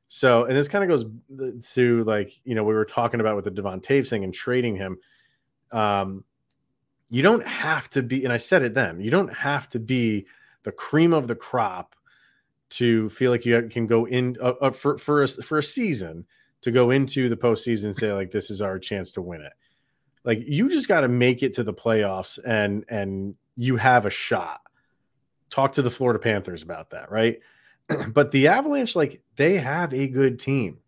So, 0.07 0.45
and 0.45 0.57
this 0.57 0.67
kind 0.67 0.83
of 0.83 0.89
goes 0.89 1.67
to 1.73 2.03
like, 2.05 2.39
you 2.43 2.55
know, 2.55 2.63
we 2.63 2.73
were 2.73 2.85
talking 2.85 3.19
about 3.19 3.35
with 3.35 3.45
the 3.45 3.51
Devon 3.51 3.81
Toews 3.81 4.09
thing 4.09 4.23
and 4.23 4.33
trading 4.33 4.75
him. 4.75 4.97
Um, 5.71 6.23
you 7.09 7.21
don't 7.21 7.45
have 7.45 7.89
to 7.91 8.01
be, 8.01 8.23
and 8.23 8.33
I 8.33 8.37
said 8.37 8.63
it 8.63 8.73
then, 8.73 8.99
you 8.99 9.11
don't 9.11 9.33
have 9.33 9.69
to 9.69 9.79
be 9.79 10.25
the 10.63 10.71
cream 10.71 11.13
of 11.13 11.27
the 11.27 11.35
crop 11.35 11.95
to 12.69 13.09
feel 13.09 13.31
like 13.31 13.45
you 13.45 13.69
can 13.69 13.87
go 13.87 14.05
in 14.05 14.35
uh, 14.41 14.53
uh, 14.61 14.71
for 14.71 14.97
for 14.97 15.23
a, 15.23 15.27
for 15.27 15.57
a 15.59 15.63
season 15.63 16.25
to 16.61 16.71
go 16.71 16.91
into 16.91 17.29
the 17.29 17.37
postseason 17.37 17.85
and 17.85 17.95
say 17.95 18.11
like 18.11 18.31
this 18.31 18.49
is 18.49 18.61
our 18.61 18.77
chance 18.79 19.11
to 19.13 19.21
win 19.21 19.41
it. 19.41 19.53
Like 20.27 20.43
you 20.45 20.69
just 20.69 20.89
got 20.89 20.99
to 20.99 21.07
make 21.07 21.41
it 21.41 21.53
to 21.53 21.63
the 21.63 21.73
playoffs 21.73 22.37
and 22.45 22.83
and 22.89 23.35
you 23.55 23.77
have 23.77 24.05
a 24.05 24.09
shot. 24.09 24.59
Talk 25.49 25.71
to 25.73 25.81
the 25.81 25.89
Florida 25.89 26.19
Panthers 26.19 26.63
about 26.63 26.89
that, 26.89 27.09
right? 27.09 27.39
but 28.09 28.31
the 28.31 28.49
Avalanche, 28.49 28.93
like 28.93 29.21
they 29.37 29.55
have 29.55 29.93
a 29.93 30.05
good 30.09 30.37
team. 30.37 30.79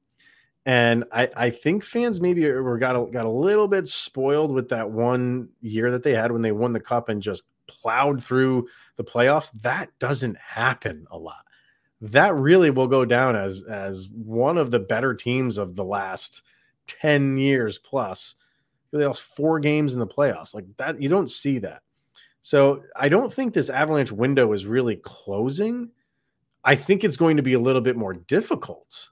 And 0.66 1.06
I, 1.14 1.30
I 1.38 1.50
think 1.52 1.86
fans 1.86 2.20
maybe 2.20 2.46
were 2.52 2.78
got 2.78 2.98
a, 2.98 3.10
got 3.10 3.26
a 3.26 3.32
little 3.32 3.70
bit 3.70 3.88
spoiled 3.88 4.52
with 4.52 4.68
that 4.70 4.92
one 4.92 5.48
year 5.62 5.90
that 5.92 6.04
they 6.04 6.14
had 6.14 6.34
when 6.34 6.42
they 6.42 6.52
won 6.52 6.74
the 6.74 6.82
cup 6.82 7.08
and 7.08 7.24
just 7.24 7.44
plowed 7.66 8.22
through 8.22 8.68
the 8.98 9.06
playoffs. 9.06 9.52
That 9.62 9.90
doesn't 10.00 10.38
happen 10.38 11.08
a 11.12 11.18
lot. 11.18 11.46
That 12.02 12.36
really 12.36 12.72
will 12.72 12.88
go 12.88 13.06
down 13.06 13.38
as 13.38 13.64
as 13.64 14.10
one 14.10 14.58
of 14.58 14.70
the 14.70 14.80
better 14.80 15.14
teams 15.14 15.58
of 15.58 15.78
the 15.78 15.86
last 15.86 16.42
10 16.88 17.38
years 17.38 17.78
plus. 17.78 18.36
They 18.92 19.06
lost 19.06 19.22
four 19.22 19.60
games 19.60 19.94
in 19.94 20.00
the 20.00 20.08
playoffs. 20.08 20.54
Like 20.54 20.66
that, 20.78 21.02
you 21.02 21.10
don't 21.10 21.30
see 21.30 21.60
that. 21.60 21.82
So 22.42 22.84
I 22.96 23.10
don't 23.10 23.34
think 23.34 23.54
this 23.54 23.70
Avalanche 23.70 24.12
window 24.12 24.54
is 24.54 24.66
really 24.66 24.96
closing. 24.98 25.90
I 26.64 26.76
think 26.76 27.04
it's 27.04 27.18
going 27.18 27.38
to 27.38 27.44
be 27.44 27.54
a 27.54 27.60
little 27.60 27.82
bit 27.82 27.96
more 27.96 28.14
difficult, 28.14 29.10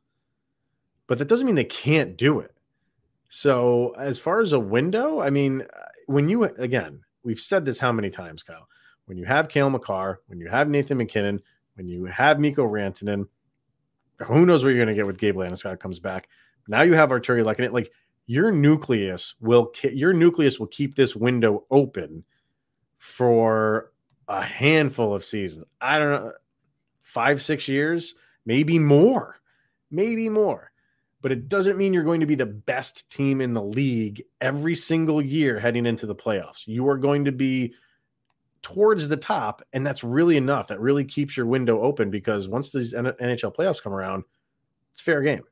but 1.08 1.18
that 1.18 1.28
doesn't 1.28 1.46
mean 1.46 1.56
they 1.56 1.64
can't 1.64 2.18
do 2.18 2.40
it. 2.40 2.52
So, 3.30 3.94
as 3.98 4.20
far 4.20 4.42
as 4.42 4.54
a 4.54 4.60
window, 4.60 5.20
I 5.22 5.30
mean, 5.30 5.62
uh, 5.62 5.86
when 6.06 6.30
you 6.30 6.44
again, 6.44 7.02
we've 7.24 7.40
said 7.40 7.66
this 7.66 7.80
how 7.80 7.92
many 7.92 8.10
times, 8.10 8.44
Kyle? 8.44 8.68
When 9.06 9.18
you 9.18 9.26
have 9.26 9.50
Cale 9.50 9.70
Makar, 9.70 10.22
when 10.28 10.40
you 10.40 10.48
have 10.48 10.70
Nathan 10.70 10.98
MacKinnon, 10.98 11.42
when 11.76 11.88
you 11.88 12.06
have 12.06 12.40
Mikko 12.40 12.66
Rantanen, 12.66 13.28
who 14.26 14.46
knows 14.46 14.64
what 14.64 14.70
you're 14.70 14.78
going 14.78 14.88
to 14.88 14.94
get 14.94 15.08
with 15.08 15.18
Gabe 15.18 15.36
Landeskog 15.36 15.80
comes 15.80 16.00
back. 16.00 16.30
Now 16.68 16.82
you 16.82 16.94
have 16.94 17.10
Artturi 17.10 17.44
Lehkonen. 17.44 17.72
Like 17.72 17.92
your 18.28 18.52
nucleus 18.52 19.34
will 19.40 19.72
your 19.84 20.14
nucleus 20.14 20.60
will 20.60 20.68
keep 20.68 20.96
this 20.96 21.16
window 21.16 21.66
open 21.72 22.24
for 22.98 23.92
a 24.28 24.42
handful 24.42 25.14
of 25.14 25.26
seasons. 25.26 25.66
I 25.82 25.98
don't 25.98 26.10
know 26.12 26.32
five, 27.00 27.42
six 27.42 27.70
years, 27.70 28.14
maybe 28.46 28.78
more, 28.78 29.38
maybe 29.90 30.30
more. 30.30 30.72
But 31.22 31.32
it 31.32 31.50
doesn't 31.50 31.78
mean 31.78 31.94
you're 31.94 32.04
going 32.04 32.20
to 32.20 32.28
be 32.28 32.36
the 32.36 32.46
best 32.46 33.10
team 33.10 33.42
in 33.42 33.54
the 33.54 33.64
league 33.64 34.22
every 34.40 34.76
single 34.76 35.22
year 35.22 35.58
heading 35.58 35.86
into 35.86 36.06
the 36.06 36.14
playoffs. 36.14 36.68
You 36.68 36.88
are 36.90 36.98
going 36.98 37.26
to 37.26 37.32
be 37.32 37.74
towards 38.62 39.08
the 39.08 39.18
top, 39.18 39.64
and 39.74 39.86
that's 39.86 40.04
really 40.04 40.38
enough. 40.38 40.68
That 40.68 40.80
really 40.80 41.06
keeps 41.06 41.36
your 41.36 41.48
window 41.48 41.82
open 41.82 42.12
because 42.12 42.48
once 42.48 42.72
these 42.72 42.94
NHL 42.94 43.56
playoffs 43.56 43.82
come 43.82 43.94
around, 43.94 44.26
it's 44.92 45.02
fair 45.02 45.22
game. 45.22 45.44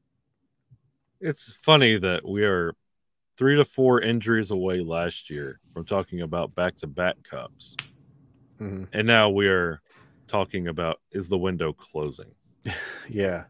It's 1.21 1.55
funny 1.61 1.97
that 1.97 2.27
we 2.27 2.43
are 2.43 2.73
three 3.37 3.55
to 3.55 3.65
four 3.65 4.01
injuries 4.01 4.51
away 4.51 4.79
last 4.79 5.29
year 5.29 5.59
from 5.73 5.85
talking 5.85 6.21
about 6.21 6.55
back 6.55 6.75
to 6.77 6.87
back 6.87 7.15
cups. 7.23 7.75
Mm-hmm. 8.59 8.85
And 8.93 9.07
now 9.07 9.29
we 9.29 9.47
are 9.47 9.81
talking 10.27 10.67
about 10.67 11.01
is 11.11 11.27
the 11.29 11.37
window 11.37 11.73
closing? 11.73 12.33
yeah. 13.09 13.43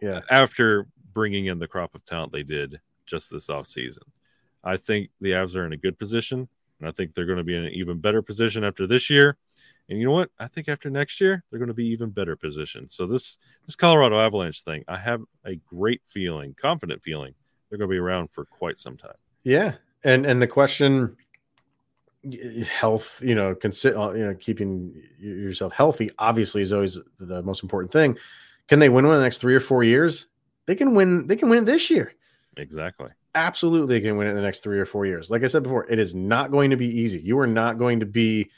Yeah. 0.00 0.20
After 0.30 0.86
bringing 1.12 1.46
in 1.46 1.58
the 1.58 1.68
crop 1.68 1.94
of 1.94 2.04
talent 2.04 2.32
they 2.32 2.42
did 2.42 2.80
just 3.06 3.30
this 3.30 3.50
off 3.50 3.66
season, 3.66 4.04
I 4.62 4.76
think 4.76 5.10
the 5.20 5.32
Avs 5.32 5.54
are 5.54 5.66
in 5.66 5.72
a 5.72 5.78
good 5.78 5.98
position. 5.98 6.48
And 6.80 6.88
I 6.88 6.92
think 6.92 7.14
they're 7.14 7.26
going 7.26 7.38
to 7.38 7.44
be 7.44 7.56
in 7.56 7.64
an 7.64 7.72
even 7.72 7.98
better 7.98 8.22
position 8.22 8.64
after 8.64 8.86
this 8.86 9.08
year. 9.10 9.36
And 9.88 9.98
you 9.98 10.06
know 10.06 10.12
what? 10.12 10.30
I 10.38 10.48
think 10.48 10.68
after 10.68 10.88
next 10.88 11.20
year, 11.20 11.44
they're 11.50 11.58
going 11.58 11.68
to 11.68 11.74
be 11.74 11.86
even 11.88 12.10
better 12.10 12.36
positioned. 12.36 12.90
So 12.90 13.06
this 13.06 13.38
this 13.66 13.76
Colorado 13.76 14.18
Avalanche 14.18 14.62
thing, 14.62 14.84
I 14.88 14.96
have 14.96 15.20
a 15.44 15.56
great 15.56 16.00
feeling, 16.06 16.54
confident 16.54 17.02
feeling, 17.02 17.34
they're 17.68 17.78
going 17.78 17.90
to 17.90 17.94
be 17.94 17.98
around 17.98 18.30
for 18.30 18.44
quite 18.44 18.78
some 18.78 18.96
time. 18.96 19.16
Yeah, 19.42 19.74
and 20.02 20.24
and 20.24 20.40
the 20.40 20.46
question, 20.46 21.16
health, 22.66 23.20
you 23.22 23.34
know, 23.34 23.54
consider 23.54 23.98
uh, 23.98 24.12
you 24.12 24.24
know 24.24 24.34
keeping 24.34 25.02
yourself 25.18 25.72
healthy 25.72 26.10
obviously 26.18 26.62
is 26.62 26.72
always 26.72 26.98
the 27.18 27.42
most 27.42 27.62
important 27.62 27.92
thing. 27.92 28.16
Can 28.68 28.78
they 28.78 28.88
win 28.88 29.04
one 29.04 29.14
in 29.14 29.20
the 29.20 29.24
next 29.24 29.38
three 29.38 29.54
or 29.54 29.60
four 29.60 29.84
years? 29.84 30.28
They 30.66 30.74
can 30.74 30.94
win. 30.94 31.26
They 31.26 31.36
can 31.36 31.50
win 31.50 31.58
it 31.58 31.66
this 31.66 31.90
year. 31.90 32.12
Exactly. 32.56 33.10
Absolutely, 33.34 33.98
they 33.98 34.00
can 34.00 34.16
win 34.16 34.28
it 34.28 34.30
in 34.30 34.36
the 34.36 34.42
next 34.42 34.62
three 34.62 34.78
or 34.78 34.86
four 34.86 35.04
years. 35.04 35.30
Like 35.30 35.42
I 35.42 35.48
said 35.48 35.64
before, 35.64 35.90
it 35.90 35.98
is 35.98 36.14
not 36.14 36.50
going 36.50 36.70
to 36.70 36.76
be 36.76 36.86
easy. 36.86 37.20
You 37.20 37.38
are 37.40 37.46
not 37.46 37.78
going 37.78 38.00
to 38.00 38.06
be 38.06 38.50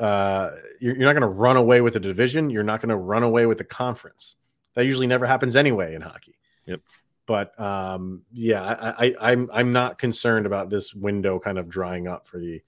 uh, 0.00 0.50
you're, 0.80 0.96
you're 0.96 1.04
not 1.04 1.12
going 1.12 1.22
to 1.22 1.38
run 1.38 1.56
away 1.56 1.80
with 1.80 1.94
the 1.94 2.00
division. 2.00 2.50
You're 2.50 2.62
not 2.62 2.80
going 2.80 2.90
to 2.90 2.96
run 2.96 3.22
away 3.22 3.46
with 3.46 3.58
the 3.58 3.64
conference. 3.64 4.36
That 4.74 4.84
usually 4.84 5.06
never 5.06 5.26
happens 5.26 5.56
anyway 5.56 5.94
in 5.94 6.02
hockey. 6.02 6.38
Yep. 6.66 6.80
But 7.26 7.58
um, 7.60 8.22
yeah, 8.32 8.62
I, 8.62 9.06
I, 9.06 9.32
I'm 9.32 9.50
I'm 9.52 9.72
not 9.72 9.98
concerned 9.98 10.46
about 10.46 10.70
this 10.70 10.94
window 10.94 11.38
kind 11.38 11.58
of 11.58 11.68
drying 11.68 12.08
up 12.08 12.26
for 12.26 12.38
the 12.38 12.62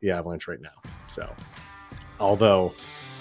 the 0.00 0.10
Avalanche 0.10 0.48
right 0.48 0.60
now. 0.60 0.80
So, 1.14 1.30
although 2.18 2.72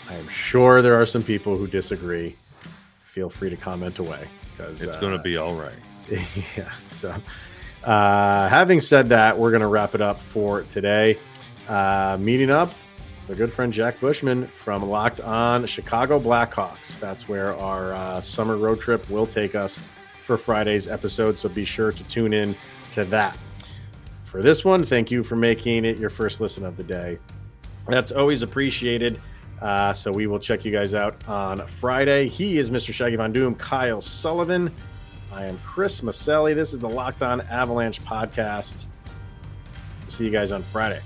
I 0.09 0.13
am 0.13 0.27
sure 0.29 0.81
there 0.81 0.95
are 0.95 1.05
some 1.05 1.23
people 1.23 1.57
who 1.57 1.67
disagree, 1.67 2.35
feel 2.99 3.29
free 3.29 3.49
to 3.49 3.57
comment 3.57 3.99
away 3.99 4.29
because 4.55 4.81
it's 4.81 4.95
uh, 4.95 4.99
going 5.01 5.17
to 5.17 5.23
be 5.23 5.37
all 5.37 5.55
right. 5.55 5.73
Yeah. 6.55 6.71
So, 6.91 7.15
uh, 7.83 8.47
having 8.47 8.79
said 8.79 9.09
that, 9.09 9.37
we're 9.37 9.49
going 9.49 9.63
to 9.63 9.67
wrap 9.67 9.95
it 9.95 10.01
up 10.01 10.19
for 10.19 10.61
today. 10.63 11.17
Uh, 11.67 12.15
meeting 12.21 12.51
up 12.51 12.69
the 13.27 13.35
good 13.35 13.51
friend 13.51 13.73
Jack 13.73 13.99
Bushman 13.99 14.45
from 14.45 14.87
Locked 14.87 15.19
On 15.19 15.65
Chicago 15.65 16.19
Blackhawks. 16.19 16.99
That's 16.99 17.27
where 17.27 17.55
our 17.55 17.93
uh, 17.93 18.21
summer 18.21 18.55
road 18.55 18.79
trip 18.79 19.09
will 19.09 19.25
take 19.25 19.55
us 19.55 19.79
for 20.23 20.37
Friday's 20.37 20.87
episode. 20.87 21.39
So 21.39 21.49
be 21.49 21.65
sure 21.65 21.91
to 21.91 22.03
tune 22.07 22.33
in 22.33 22.55
to 22.91 23.03
that. 23.05 23.37
For 24.25 24.41
this 24.41 24.63
one, 24.63 24.85
thank 24.85 25.09
you 25.09 25.23
for 25.23 25.35
making 25.35 25.85
it 25.85 25.97
your 25.97 26.09
first 26.09 26.39
listen 26.39 26.65
of 26.65 26.77
the 26.77 26.83
day. 26.83 27.17
That's 27.87 28.11
always 28.11 28.43
appreciated. 28.43 29.19
Uh, 29.61 29.93
so 29.93 30.11
we 30.11 30.27
will 30.27 30.39
check 30.39 30.65
you 30.65 30.71
guys 30.71 30.93
out 30.93 31.27
on 31.27 31.65
Friday. 31.65 32.27
He 32.27 32.59
is 32.59 32.69
Mr. 32.69 32.93
Shaggy 32.93 33.15
Von 33.15 33.31
Doom, 33.31 33.55
Kyle 33.55 34.01
Sullivan. 34.01 34.71
I 35.31 35.45
am 35.45 35.57
Chris 35.59 36.01
Maselli. 36.01 36.53
This 36.53 36.73
is 36.73 36.79
the 36.79 36.89
Locked 36.89 37.23
On 37.23 37.41
Avalanche 37.41 38.01
podcast. 38.03 38.87
See 40.09 40.25
you 40.25 40.31
guys 40.31 40.51
on 40.51 40.61
Friday. 40.61 40.99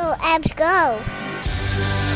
Go, 0.00 0.14
Avs, 0.20 0.56
go. 0.56 2.09